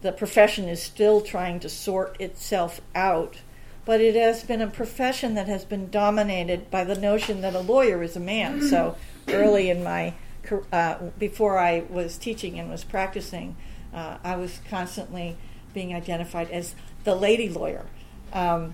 The 0.03 0.11
profession 0.11 0.69
is 0.69 0.83
still 0.83 1.21
trying 1.21 1.59
to 1.61 1.67
sort 1.67 2.15
itself 2.21 2.81
out, 2.93 3.37
but 3.85 4.01
it 4.01 4.13
has 4.13 4.43
been 4.43 4.61
a 4.61 4.67
profession 4.67 5.33
that 5.33 5.47
has 5.47 5.65
been 5.65 5.89
dominated 5.89 6.69
by 6.69 6.83
the 6.83 6.95
notion 6.95 7.41
that 7.41 7.55
a 7.55 7.59
lawyer 7.59 8.03
is 8.03 8.15
a 8.15 8.19
man. 8.19 8.61
So 8.61 8.97
early 9.27 9.71
in 9.71 9.83
my 9.83 10.13
uh, 10.71 10.97
before 11.17 11.57
I 11.57 11.85
was 11.89 12.17
teaching 12.17 12.59
and 12.59 12.69
was 12.69 12.83
practicing, 12.83 13.55
uh, 13.93 14.17
I 14.23 14.35
was 14.35 14.59
constantly 14.69 15.37
being 15.73 15.93
identified 15.93 16.49
as 16.51 16.75
the 17.03 17.15
lady 17.15 17.49
lawyer. 17.49 17.85
Um, 18.33 18.73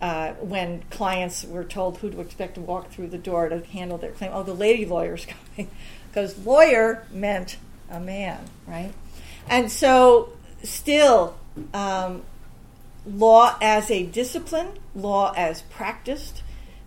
uh, 0.00 0.32
when 0.40 0.82
clients 0.88 1.44
were 1.44 1.64
told 1.64 1.98
who 1.98 2.10
to 2.10 2.20
expect 2.20 2.54
to 2.54 2.60
walk 2.60 2.90
through 2.90 3.08
the 3.08 3.18
door 3.18 3.48
to 3.50 3.60
handle 3.66 3.98
their 3.98 4.12
claim, 4.12 4.30
oh, 4.32 4.42
the 4.42 4.54
lady 4.54 4.86
lawyer's 4.86 5.26
coming 5.56 5.70
because 6.10 6.38
lawyer 6.44 7.06
meant 7.12 7.58
a 7.90 8.00
man, 8.00 8.44
right? 8.66 8.92
And 9.48 9.70
so, 9.70 10.32
still, 10.62 11.36
um, 11.74 12.22
law 13.06 13.56
as 13.60 13.90
a 13.90 14.06
discipline, 14.06 14.68
law 14.94 15.32
as 15.36 15.62
practiced, 15.62 16.42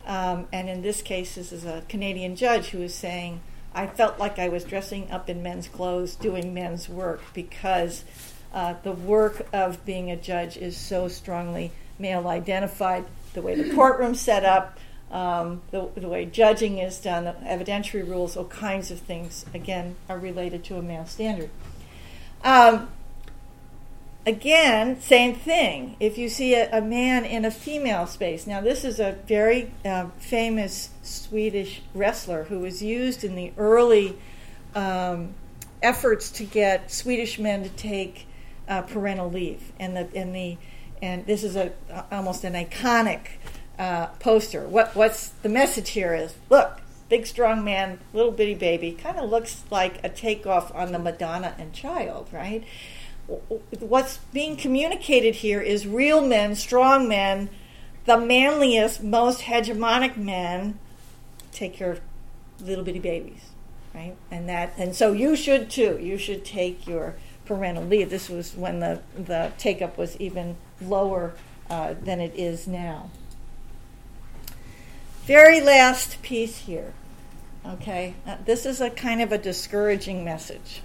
um, 0.06 0.48
and 0.52 0.70
in 0.70 0.82
this 0.82 1.02
case, 1.02 1.36
this 1.36 1.52
is 1.52 1.66
a 1.66 1.84
Canadian 1.88 2.36
judge 2.36 2.68
who 2.68 2.82
is 2.82 2.94
saying, 2.94 3.42
I 3.76 3.88
felt 3.88 4.20
like 4.20 4.40
I 4.40 4.50
was 4.50 4.64
dressing 4.64 5.10
up 5.12 5.30
in 5.30 5.42
men's 5.42 5.68
clothes 5.68 6.16
doing 6.16 6.54
men's 6.54 6.88
work 6.88 7.22
because 7.34 8.04
uh, 8.54 8.76
the 8.84 8.92
work 8.92 9.48
of 9.52 9.84
being 9.86 10.12
a 10.12 10.16
judge 10.16 10.58
is 10.58 10.78
so 10.78 11.08
strongly 11.08 11.72
male 11.98 12.28
identified. 12.28 13.06
The 13.34 13.42
way 13.42 13.56
the 13.56 13.74
courtroom's 13.74 14.22
set 14.22 14.46
up, 14.46 14.78
um, 15.10 15.62
the, 15.72 15.90
the, 15.96 16.08
way 16.08 16.26
judging 16.26 16.78
is 16.78 17.00
done, 17.00 17.24
the 17.26 17.34
evidentiary 17.44 18.08
rules, 18.08 18.38
all 18.38 18.46
kinds 18.46 18.92
of 18.92 19.00
things, 19.00 19.46
again, 19.54 19.96
are 20.08 20.20
related 20.20 20.64
to 20.66 20.78
a 20.78 20.82
male 20.82 21.06
standard. 21.06 21.50
Um, 22.44 22.90
again, 24.26 25.00
same 25.02 25.36
thing. 25.36 25.96
If 26.00 26.18
you 26.18 26.30
see 26.30 26.56
a, 26.56 26.78
a, 26.78 26.82
man 26.82 27.26
in 27.26 27.46
a 27.46 27.52
female 27.52 28.08
space, 28.08 28.48
now 28.48 28.62
this 28.62 28.84
is 28.84 29.00
a 29.00 29.18
very 29.28 29.72
uh, 29.86 30.08
famous 30.20 30.90
Swedish 31.02 31.82
wrestler 31.94 32.46
who 32.46 32.60
was 32.60 32.82
used 32.82 33.24
in 33.24 33.36
the 33.36 33.52
early 33.58 34.18
um, 34.76 35.34
efforts 35.82 36.32
to 36.32 36.44
get 36.46 36.92
Swedish 36.92 37.38
men 37.40 37.64
to 37.64 37.70
take 37.70 38.28
uh, 38.68 38.82
parental 38.82 39.30
leave, 39.30 39.72
and 39.80 39.96
the 39.96 40.08
and 40.16 40.34
the 40.34 40.58
and 41.02 41.26
this 41.26 41.44
is 41.44 41.56
a 41.56 41.74
almost 42.12 42.44
an 42.44 42.54
iconic 42.54 43.28
uh, 43.78 44.08
poster. 44.20 44.68
What 44.68 44.96
what's 44.96 45.30
the 45.30 45.50
message 45.50 45.90
here 45.90 46.14
is 46.14 46.34
look, 46.50 46.82
big 47.10 47.28
strong 47.28 47.64
man, 47.64 48.00
little 48.14 48.32
bitty 48.32 48.56
baby, 48.56 48.94
kind 48.94 49.18
of 49.18 49.30
looks 49.30 49.64
like 49.70 50.04
a 50.04 50.10
takeoff 50.10 50.74
on 50.74 50.94
the 50.94 51.00
Madonna 51.00 51.56
and 51.58 51.74
Child, 51.74 52.30
right? 52.32 52.64
What's 53.80 54.18
being 54.34 54.58
communicated 54.58 55.36
here 55.36 55.62
is 55.62 55.88
real 55.88 56.22
men, 56.22 56.56
strong 56.56 57.08
men, 57.08 57.50
the 58.06 58.18
manliest, 58.18 59.02
most 59.02 59.42
hegemonic 59.42 60.18
men 60.18 60.80
take 61.52 61.80
of 61.80 62.02
little 62.60 62.84
bitty 62.84 63.00
babies, 63.00 63.42
right? 63.94 64.16
And 64.30 64.50
that, 64.50 64.74
and 64.78 64.96
so 64.96 65.14
you 65.14 65.36
should 65.36 65.70
too. 65.70 66.00
You 66.02 66.18
should 66.18 66.44
take 66.44 66.86
your 66.88 67.16
parental 67.46 67.86
leave. 67.86 68.10
This 68.10 68.30
was 68.30 68.56
when 68.56 68.80
the 68.80 69.02
the 69.16 69.52
take 69.58 69.82
up 69.82 69.98
was 69.98 70.18
even 70.18 70.58
lower 70.82 71.34
uh, 71.70 71.96
than 72.02 72.20
it 72.20 72.34
is 72.36 72.68
now. 72.68 73.10
Very 75.26 75.62
last 75.62 76.22
piece 76.22 76.60
here. 76.60 76.94
Okay, 77.66 78.16
uh, 78.28 78.36
this 78.46 78.66
is 78.66 78.82
a 78.82 78.90
kind 78.90 79.22
of 79.22 79.32
a 79.32 79.38
discouraging 79.38 80.26
message, 80.26 80.82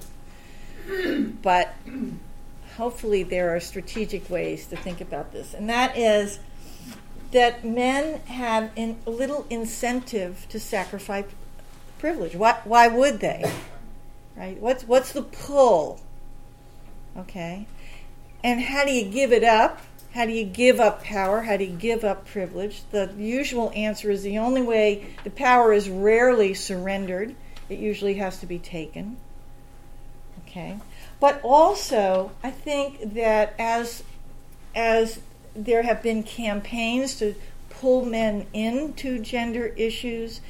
but 1.43 1.75
hopefully 2.79 3.25
there 3.25 3.55
are 3.55 3.61
strategic 3.61 4.31
ways 4.31 4.67
to 4.67 4.77
think 4.77 5.01
about 5.01 5.33
this, 5.33 5.53
and 5.53 5.69
that 5.69 5.99
is 5.99 6.39
that 7.33 7.65
men 7.65 8.21
have 8.21 8.71
in, 8.77 8.97
little 9.05 9.47
incentive 9.51 10.47
to 10.49 10.59
sacrifice 10.59 11.27
privilege. 11.99 12.35
Why, 12.35 12.59
why 12.65 12.89
would 12.89 13.21
they? 13.21 13.45
Right? 14.37 14.59
What's 14.59 14.85
what's 14.85 15.13
the 15.13 15.23
pull? 15.23 16.01
Okay, 17.17 17.67
and 18.43 18.61
how 18.63 18.85
do 18.85 18.93
you 18.93 19.11
give 19.11 19.33
it 19.33 19.45
up? 19.45 19.83
How 20.15 20.25
do 20.25 20.33
you 20.33 20.45
give 20.45 20.81
up 20.81 21.03
power? 21.03 21.43
How 21.43 21.57
do 21.57 21.65
you 21.65 21.77
give 21.77 22.05
up 22.05 22.27
privilege? 22.27 22.83
The 22.93 23.13
usual 23.19 23.73
answer 23.75 24.11
is 24.11 24.23
the 24.23 24.39
only 24.39 24.63
way 24.63 25.15
the 25.25 25.31
power 25.31 25.73
is 25.73 25.91
rarely 25.91 26.55
surrendered, 26.55 27.35
it 27.69 27.79
usually 27.79 28.15
has 28.15 28.39
to 28.39 28.47
be 28.47 28.59
taken. 28.59 29.17
Okay? 30.47 30.79
But 31.21 31.41
also, 31.43 32.33
I 32.43 32.51
think 32.51 33.15
that 33.15 33.55
as 33.59 34.03
as 34.75 35.21
there 35.55 35.83
have 35.83 36.03
been 36.03 36.23
campaigns 36.23 37.17
to 37.19 37.35
pull 37.69 38.05
men 38.05 38.47
into 38.53 39.19
gender 39.19 39.67
issues. 39.77 40.41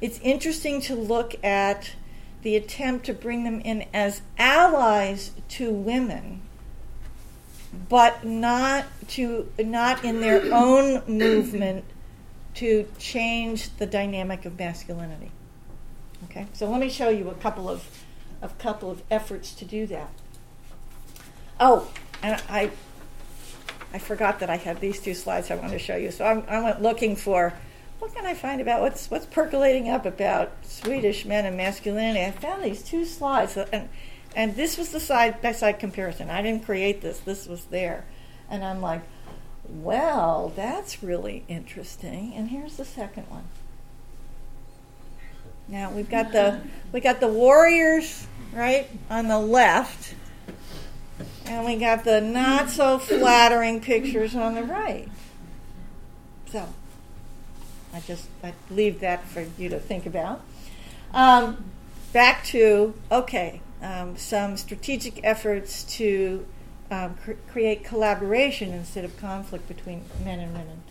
It's 0.00 0.18
interesting 0.20 0.80
to 0.82 0.94
look 0.94 1.42
at 1.44 1.92
the 2.42 2.56
attempt 2.56 3.06
to 3.06 3.12
bring 3.12 3.44
them 3.44 3.60
in 3.60 3.84
as 3.92 4.22
allies 4.38 5.32
to 5.48 5.70
women, 5.70 6.40
but 7.88 8.24
not 8.24 8.86
to 9.08 9.50
not 9.58 10.04
in 10.04 10.20
their 10.20 10.52
own 10.52 11.02
movement 11.06 11.84
to 12.54 12.86
change 12.98 13.76
the 13.76 13.86
dynamic 13.86 14.44
of 14.44 14.58
masculinity. 14.58 15.30
Okay, 16.24 16.46
so 16.52 16.68
let 16.70 16.80
me 16.80 16.88
show 16.88 17.08
you 17.08 17.28
a 17.30 17.34
couple 17.34 17.68
of 17.68 17.99
a 18.42 18.48
couple 18.48 18.90
of 18.90 19.02
efforts 19.10 19.54
to 19.54 19.64
do 19.64 19.86
that. 19.86 20.10
Oh, 21.58 21.90
and 22.22 22.42
I 22.48 22.70
I 23.92 23.98
forgot 23.98 24.40
that 24.40 24.50
I 24.50 24.56
had 24.56 24.80
these 24.80 25.00
two 25.00 25.14
slides 25.14 25.50
I 25.50 25.56
wanted 25.56 25.72
to 25.72 25.78
show 25.78 25.96
you. 25.96 26.10
So 26.10 26.24
I, 26.24 26.56
I 26.56 26.62
went 26.62 26.82
looking 26.82 27.16
for 27.16 27.52
what 27.98 28.14
can 28.14 28.24
I 28.24 28.34
find 28.34 28.60
about 28.60 28.80
what's 28.80 29.10
what's 29.10 29.26
percolating 29.26 29.88
up 29.88 30.06
about 30.06 30.52
Swedish 30.62 31.24
men 31.24 31.44
and 31.44 31.56
masculinity. 31.56 32.24
I 32.24 32.30
found 32.30 32.62
these 32.62 32.82
two 32.82 33.04
slides, 33.04 33.56
and 33.56 33.88
and 34.34 34.56
this 34.56 34.78
was 34.78 34.90
the 34.90 35.00
side 35.00 35.42
by 35.42 35.52
side 35.52 35.78
comparison. 35.78 36.30
I 36.30 36.40
didn't 36.42 36.64
create 36.64 37.00
this. 37.00 37.18
This 37.20 37.46
was 37.46 37.64
there, 37.66 38.06
and 38.48 38.64
I'm 38.64 38.80
like, 38.80 39.02
well, 39.68 40.52
that's 40.56 41.02
really 41.02 41.44
interesting. 41.48 42.32
And 42.34 42.48
here's 42.48 42.76
the 42.76 42.84
second 42.84 43.24
one. 43.24 43.44
Now 45.70 45.92
we've 45.92 46.10
got 46.10 46.32
the 46.32 46.60
we 46.92 47.00
got 47.00 47.20
the 47.20 47.28
warriors 47.28 48.26
right 48.52 48.88
on 49.08 49.28
the 49.28 49.38
left 49.38 50.14
and 51.46 51.64
we 51.64 51.76
got 51.76 52.02
the 52.04 52.20
not 52.20 52.70
so 52.70 52.98
flattering 52.98 53.80
pictures 53.80 54.34
on 54.34 54.54
the 54.54 54.64
right. 54.64 55.08
So, 56.50 56.68
I 57.94 58.00
just 58.00 58.26
I 58.42 58.52
leave 58.68 59.00
that 59.00 59.24
for 59.28 59.46
you 59.56 59.68
to 59.68 59.78
think 59.78 60.06
about. 60.06 60.40
Um, 61.14 61.64
back 62.12 62.44
to 62.46 62.94
okay, 63.10 63.60
um, 63.80 64.16
some 64.16 64.56
strategic 64.56 65.20
efforts 65.22 65.84
to 65.84 66.46
um, 66.90 67.16
cr- 67.22 67.32
create 67.48 67.84
collaboration 67.84 68.72
instead 68.72 69.04
of 69.04 69.16
conflict 69.16 69.68
between 69.68 70.04
men 70.24 70.40
and 70.40 70.52
women. 70.52 70.82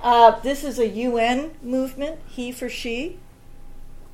Uh, 0.00 0.38
this 0.40 0.62
is 0.62 0.78
a 0.78 0.86
UN 0.86 1.52
movement, 1.62 2.20
he 2.28 2.52
for 2.52 2.68
she, 2.68 3.18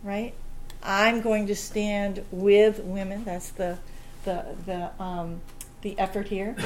right? 0.02 0.34
I'm 0.82 1.20
going 1.20 1.46
to 1.48 1.56
stand 1.56 2.24
with 2.30 2.80
women. 2.80 3.24
That's 3.24 3.50
the 3.50 3.78
the 4.24 4.44
the 4.66 5.02
um, 5.02 5.40
the 5.82 5.98
effort 5.98 6.28
here. 6.28 6.56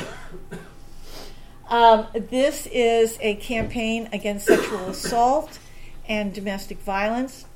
Um, 1.68 2.06
this 2.12 2.68
is 2.70 3.16
a 3.22 3.36
campaign 3.36 4.10
against 4.12 4.46
sexual 4.46 4.90
assault 4.90 5.58
and 6.06 6.34
domestic 6.34 6.78
violence 6.80 7.46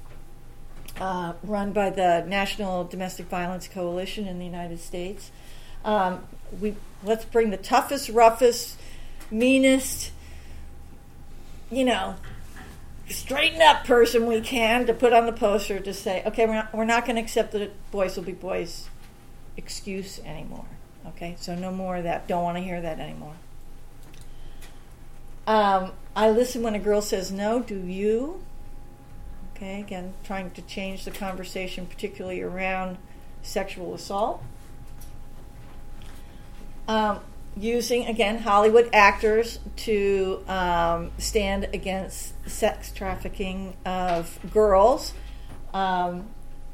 uh, 1.01 1.35
run 1.43 1.73
by 1.73 1.91
the 1.91 2.25
National 2.27 2.85
Domestic 2.85 3.27
Violence 3.27 3.69
Coalition 3.69 4.27
in 4.27 4.39
the 4.39 4.45
United 4.45 4.81
States. 4.81 5.31
Um, 5.85 6.25
we 6.61 6.75
let's 7.05 7.25
bring 7.25 7.51
the 7.51 7.57
toughest, 7.57 8.09
roughest, 8.09 8.79
meanest, 9.31 10.13
you 11.71 11.85
know, 11.85 12.17
straighten 13.09 13.63
up 13.63 13.85
person 13.85 14.27
we 14.27 14.41
can 14.41 14.87
to 14.87 14.95
put 14.95 15.13
on 15.13 15.27
the 15.27 15.33
poster 15.33 15.81
to 15.81 15.95
say, 15.95 16.23
okay, 16.27 16.47
we're 16.47 16.55
not, 16.55 16.75
we're 16.75 16.85
not 16.85 17.05
going 17.05 17.17
to 17.17 17.23
accept 17.23 17.53
that 17.53 17.91
boys 17.91 18.17
will 18.17 18.25
be 18.25 18.33
boys 18.33 18.89
excuse 19.57 20.21
anymore. 20.25 20.67
Okay, 21.07 21.35
so 21.39 21.55
no 21.55 21.71
more 21.73 21.97
of 21.97 22.05
that. 22.05 22.29
Don't 22.29 22.43
want 22.43 22.57
to 22.59 22.63
hear 22.63 22.81
that 22.81 23.01
anymore. 23.01 23.35
Um, 25.47 25.93
I 26.15 26.31
listen 26.31 26.63
when 26.63 26.75
a 26.75 26.79
girl 26.79 27.01
says 27.01 27.33
no. 27.33 27.61
Do 27.61 27.79
you? 27.79 28.43
Okay, 29.57 29.81
again, 29.81 30.15
trying 30.23 30.51
to 30.53 30.63
change 30.63 31.05
the 31.05 31.11
conversation, 31.11 31.87
particularly 31.87 32.43
around 32.43 32.99
sexual 33.43 33.95
assault. 33.95 34.43
Um, 36.87 37.21
using, 37.59 38.07
again, 38.07 38.39
Hollywood 38.39 38.89
actors 38.93 39.59
to 39.77 40.45
um, 40.49 41.11
stand 41.19 41.69
against 41.73 42.35
sex 42.49 42.93
trafficking 42.93 43.77
of 43.85 44.39
girls. 44.53 45.15
Um, 45.75 46.29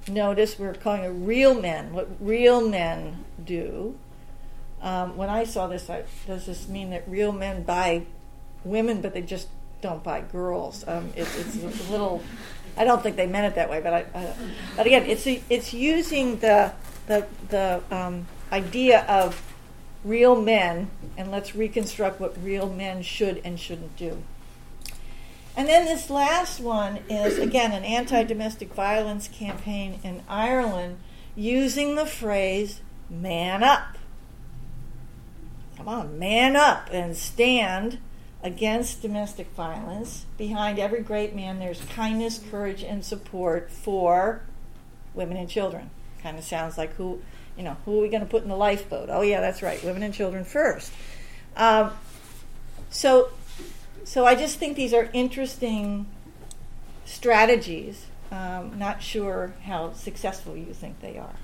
notice 0.09 0.59
we're 0.59 0.75
calling 0.75 1.05
it 1.05 1.09
real 1.09 1.55
men, 1.55 1.93
what 1.93 2.09
real 2.21 2.67
men 2.67 3.25
do. 3.43 3.97
Um, 4.83 5.17
when 5.17 5.31
I 5.31 5.45
saw 5.45 5.67
this, 5.67 5.89
I, 5.89 6.05
does 6.27 6.47
this 6.47 6.69
mean 6.69 6.91
that 6.91 7.09
real 7.09 7.33
men 7.33 7.63
buy 7.63 8.05
women, 8.65 9.01
but 9.01 9.15
they 9.15 9.23
just 9.23 9.49
don't 9.81 10.03
buy 10.03 10.21
girls? 10.21 10.85
Um, 10.87 11.13
it, 11.17 11.27
it's 11.39 11.89
a 11.89 11.91
little. 11.91 12.23
I 12.77 12.85
don't 12.85 13.03
think 13.03 13.17
they 13.17 13.27
meant 13.27 13.47
it 13.47 13.55
that 13.55 13.71
way, 13.71 13.81
but 13.81 13.95
I. 13.95 14.05
I 14.15 14.35
but 14.77 14.87
again, 14.87 15.05
it's 15.07 15.27
it's 15.27 15.73
using 15.73 16.39
the 16.41 16.73
the 17.07 17.27
the 17.49 17.83
um, 17.91 18.27
idea 18.53 19.05
of 19.07 19.54
real 20.05 20.41
men, 20.41 20.91
and 21.17 21.31
let's 21.31 21.57
reconstruct 21.57 22.21
what 22.21 22.37
real 22.43 22.69
men 22.69 23.03
should 23.03 23.41
and 23.45 23.59
shouldn't 23.59 23.97
do. 23.97 24.23
And 25.57 25.69
then 25.69 25.87
this 25.87 26.11
last 26.11 26.61
one 26.61 26.99
is 27.09 27.39
again 27.39 27.73
an 27.73 27.85
anti-domestic 27.85 28.75
violence 28.75 29.29
campaign 29.29 30.01
in 30.03 30.23
Ireland 30.29 30.99
using 31.35 31.95
the 31.95 32.07
phrase 32.07 32.81
"man 33.09 33.63
up." 33.63 33.97
Come 35.77 35.89
on, 35.89 36.19
man 36.19 36.57
up 36.57 36.89
and 36.93 37.17
stand 37.17 37.99
against 38.43 39.01
domestic 39.01 39.49
violence. 39.53 40.27
Behind 40.37 40.79
every 40.79 41.03
great 41.03 41.35
man, 41.35 41.59
there's 41.59 41.81
kindness, 41.81 42.41
courage, 42.51 42.83
and 42.83 43.05
support 43.05 43.71
for 43.71 44.43
women 45.15 45.37
and 45.37 45.49
children. 45.49 45.91
Kind 46.23 46.39
of 46.39 46.45
sounds 46.45 46.77
like 46.77 46.95
who, 46.95 47.23
you 47.57 47.63
know, 47.63 47.77
who 47.85 47.99
are 47.99 48.03
we 48.03 48.09
going 48.09 48.23
to 48.23 48.29
put 48.29 48.43
in 48.43 48.49
the 48.49 48.57
lifeboat? 48.57 49.09
Oh 49.11 49.23
yeah, 49.23 49.41
that's 49.41 49.63
right, 49.63 49.83
women 49.85 50.03
and 50.03 50.13
children 50.13 50.45
first. 50.45 50.93
Um, 51.57 51.93
so, 52.91 53.31
so 54.05 54.27
I 54.27 54.35
just 54.35 54.59
think 54.59 54.77
these 54.77 54.93
are 54.93 55.09
interesting 55.13 56.07
strategies. 57.05 58.07
Um, 58.31 58.79
not 58.79 59.03
sure 59.03 59.55
how 59.65 59.93
successful 59.93 60.57
you 60.57 60.73
think 60.73 61.01
they 61.01 61.19
are. 61.19 61.37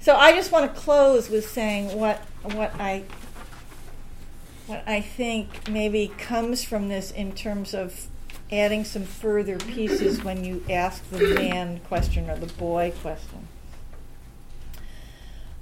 So 0.00 0.14
I 0.14 0.32
just 0.32 0.52
want 0.52 0.72
to 0.72 0.80
close 0.80 1.28
with 1.28 1.48
saying 1.48 1.98
what 1.98 2.18
what 2.42 2.72
I 2.78 3.04
what 4.66 4.84
I 4.86 5.00
think 5.00 5.68
maybe 5.68 6.12
comes 6.18 6.62
from 6.62 6.88
this 6.88 7.10
in 7.10 7.32
terms 7.32 7.74
of 7.74 8.06
adding 8.52 8.84
some 8.84 9.04
further 9.04 9.58
pieces 9.58 10.22
when 10.22 10.44
you 10.44 10.62
ask 10.70 11.08
the 11.10 11.34
man 11.34 11.80
question 11.80 12.30
or 12.30 12.36
the 12.36 12.52
boy 12.54 12.92
question. 13.02 13.48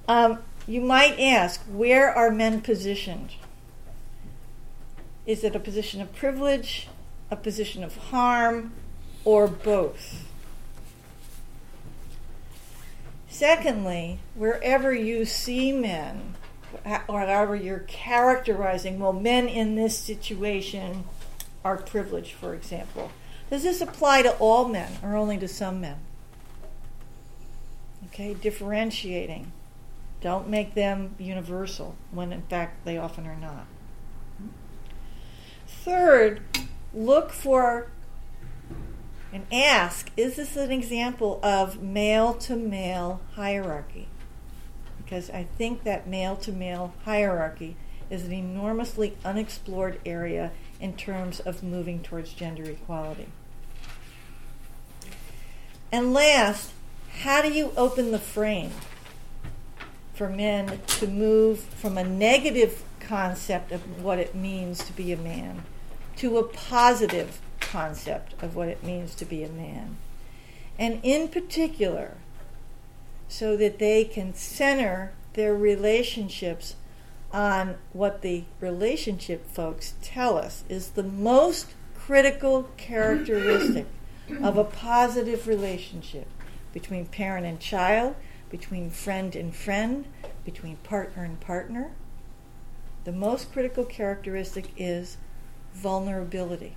Um, 0.08 0.38
you 0.66 0.80
might 0.80 1.18
ask, 1.18 1.60
where 1.62 2.12
are 2.12 2.30
men 2.30 2.60
positioned? 2.60 3.30
Is 5.26 5.42
it 5.42 5.56
a 5.56 5.60
position 5.60 6.00
of 6.00 6.14
privilege, 6.14 6.88
a 7.30 7.36
position 7.36 7.82
of 7.82 7.96
harm, 7.96 8.72
or 9.24 9.48
both? 9.48 10.28
Secondly, 13.28 14.18
wherever 14.34 14.94
you 14.94 15.24
see 15.24 15.72
men, 15.72 16.34
or 17.08 17.20
however 17.20 17.56
you're 17.56 17.80
characterizing, 17.80 18.98
well, 18.98 19.12
men 19.12 19.48
in 19.48 19.74
this 19.74 19.98
situation 19.98 21.04
are 21.64 21.76
privileged, 21.76 22.32
for 22.32 22.54
example. 22.54 23.10
Does 23.50 23.64
this 23.64 23.80
apply 23.80 24.22
to 24.22 24.36
all 24.38 24.68
men 24.68 24.92
or 25.02 25.16
only 25.16 25.36
to 25.38 25.48
some 25.48 25.80
men? 25.80 25.96
Okay, 28.06 28.34
differentiating. 28.34 29.52
Don't 30.20 30.48
make 30.48 30.74
them 30.74 31.14
universal 31.18 31.94
when 32.10 32.32
in 32.32 32.42
fact 32.42 32.84
they 32.84 32.96
often 32.98 33.26
are 33.26 33.36
not. 33.36 33.66
Third, 35.66 36.42
look 36.94 37.30
for 37.30 37.88
and 39.32 39.46
ask 39.52 40.10
is 40.16 40.36
this 40.36 40.56
an 40.56 40.72
example 40.72 41.38
of 41.42 41.82
male 41.82 42.34
to 42.34 42.56
male 42.56 43.20
hierarchy? 43.34 44.08
because 45.06 45.30
I 45.30 45.44
think 45.56 45.84
that 45.84 46.08
male 46.08 46.34
to 46.36 46.52
male 46.52 46.92
hierarchy 47.04 47.76
is 48.10 48.24
an 48.24 48.32
enormously 48.32 49.16
unexplored 49.24 50.00
area 50.04 50.50
in 50.80 50.94
terms 50.96 51.38
of 51.38 51.62
moving 51.62 52.02
towards 52.02 52.32
gender 52.32 52.64
equality. 52.64 53.28
And 55.92 56.12
last, 56.12 56.72
how 57.20 57.40
do 57.40 57.52
you 57.52 57.72
open 57.76 58.10
the 58.10 58.18
frame 58.18 58.72
for 60.16 60.28
men 60.28 60.80
to 60.86 61.06
move 61.06 61.60
from 61.60 61.96
a 61.96 62.02
negative 62.02 62.82
concept 62.98 63.70
of 63.70 64.02
what 64.02 64.18
it 64.18 64.34
means 64.34 64.82
to 64.82 64.92
be 64.92 65.12
a 65.12 65.16
man 65.16 65.62
to 66.16 66.38
a 66.38 66.42
positive 66.42 67.40
concept 67.60 68.34
of 68.42 68.56
what 68.56 68.68
it 68.68 68.82
means 68.82 69.14
to 69.14 69.24
be 69.24 69.44
a 69.44 69.48
man? 69.48 69.96
And 70.78 71.00
in 71.02 71.28
particular, 71.28 72.14
so 73.28 73.56
that 73.56 73.78
they 73.78 74.04
can 74.04 74.34
center 74.34 75.12
their 75.34 75.54
relationships 75.54 76.76
on 77.32 77.76
what 77.92 78.22
the 78.22 78.44
relationship 78.60 79.46
folks 79.50 79.94
tell 80.00 80.38
us 80.38 80.64
is 80.68 80.90
the 80.90 81.02
most 81.02 81.74
critical 81.94 82.70
characteristic 82.76 83.86
of 84.42 84.56
a 84.56 84.64
positive 84.64 85.46
relationship 85.46 86.26
between 86.72 87.04
parent 87.06 87.46
and 87.46 87.60
child, 87.60 88.14
between 88.50 88.90
friend 88.90 89.34
and 89.34 89.54
friend, 89.54 90.06
between 90.44 90.76
partner 90.76 91.24
and 91.24 91.40
partner. 91.40 91.92
The 93.04 93.12
most 93.12 93.52
critical 93.52 93.84
characteristic 93.84 94.70
is 94.76 95.16
vulnerability. 95.74 96.74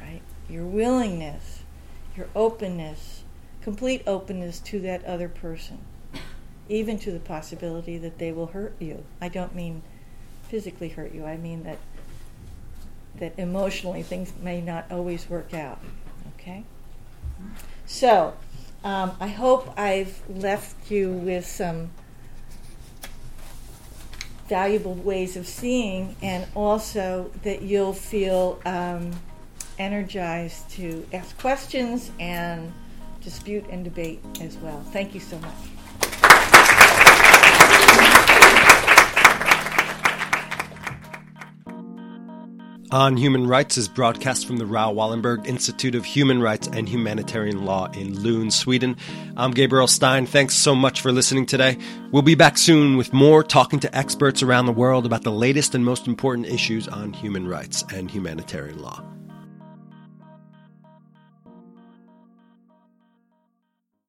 Right? 0.00 0.22
Your 0.48 0.64
willingness, 0.64 1.60
your 2.16 2.26
openness, 2.34 3.22
complete 3.62 4.02
openness 4.06 4.58
to 4.60 4.80
that 4.80 5.04
other 5.04 5.28
person, 5.28 5.78
even 6.68 6.98
to 6.98 7.12
the 7.12 7.20
possibility 7.20 7.98
that 7.98 8.18
they 8.18 8.32
will 8.32 8.48
hurt 8.48 8.74
you. 8.78 9.04
I 9.20 9.28
don't 9.28 9.54
mean 9.54 9.82
physically 10.48 10.88
hurt 10.88 11.12
you. 11.14 11.24
I 11.24 11.36
mean 11.36 11.62
that 11.62 11.78
that 13.18 13.34
emotionally 13.38 14.02
things 14.02 14.32
may 14.40 14.60
not 14.60 14.90
always 14.90 15.28
work 15.28 15.52
out. 15.54 15.78
Okay? 16.34 16.64
So, 17.86 18.34
um, 18.84 19.12
I 19.20 19.28
hope 19.28 19.72
I've 19.78 20.20
left 20.28 20.90
you 20.90 21.12
with 21.12 21.46
some 21.46 21.90
valuable 24.48 24.94
ways 24.94 25.36
of 25.36 25.46
seeing, 25.46 26.16
and 26.22 26.46
also 26.54 27.30
that 27.42 27.62
you'll 27.62 27.92
feel 27.92 28.60
um, 28.64 29.12
energized 29.78 30.68
to 30.70 31.06
ask 31.12 31.38
questions 31.38 32.10
and 32.18 32.72
dispute 33.22 33.64
and 33.70 33.84
debate 33.84 34.20
as 34.40 34.56
well. 34.58 34.80
Thank 34.92 35.14
you 35.14 35.20
so 35.20 35.38
much. 35.38 35.69
On 42.92 43.16
Human 43.16 43.46
Rights 43.46 43.78
is 43.78 43.86
broadcast 43.86 44.48
from 44.48 44.56
the 44.56 44.66
Raoul 44.66 44.96
Wallenberg 44.96 45.46
Institute 45.46 45.94
of 45.94 46.04
Human 46.04 46.42
Rights 46.42 46.66
and 46.66 46.88
Humanitarian 46.88 47.64
Law 47.64 47.88
in 47.92 48.20
Lund, 48.20 48.52
Sweden. 48.52 48.96
I'm 49.36 49.52
Gabriel 49.52 49.86
Stein. 49.86 50.26
Thanks 50.26 50.56
so 50.56 50.74
much 50.74 51.00
for 51.00 51.12
listening 51.12 51.46
today. 51.46 51.78
We'll 52.10 52.22
be 52.22 52.34
back 52.34 52.58
soon 52.58 52.96
with 52.96 53.12
more 53.12 53.44
talking 53.44 53.78
to 53.80 53.96
experts 53.96 54.42
around 54.42 54.66
the 54.66 54.72
world 54.72 55.06
about 55.06 55.22
the 55.22 55.30
latest 55.30 55.76
and 55.76 55.84
most 55.84 56.08
important 56.08 56.48
issues 56.48 56.88
on 56.88 57.12
human 57.12 57.46
rights 57.46 57.84
and 57.94 58.10
humanitarian 58.10 58.82
law. 58.82 59.04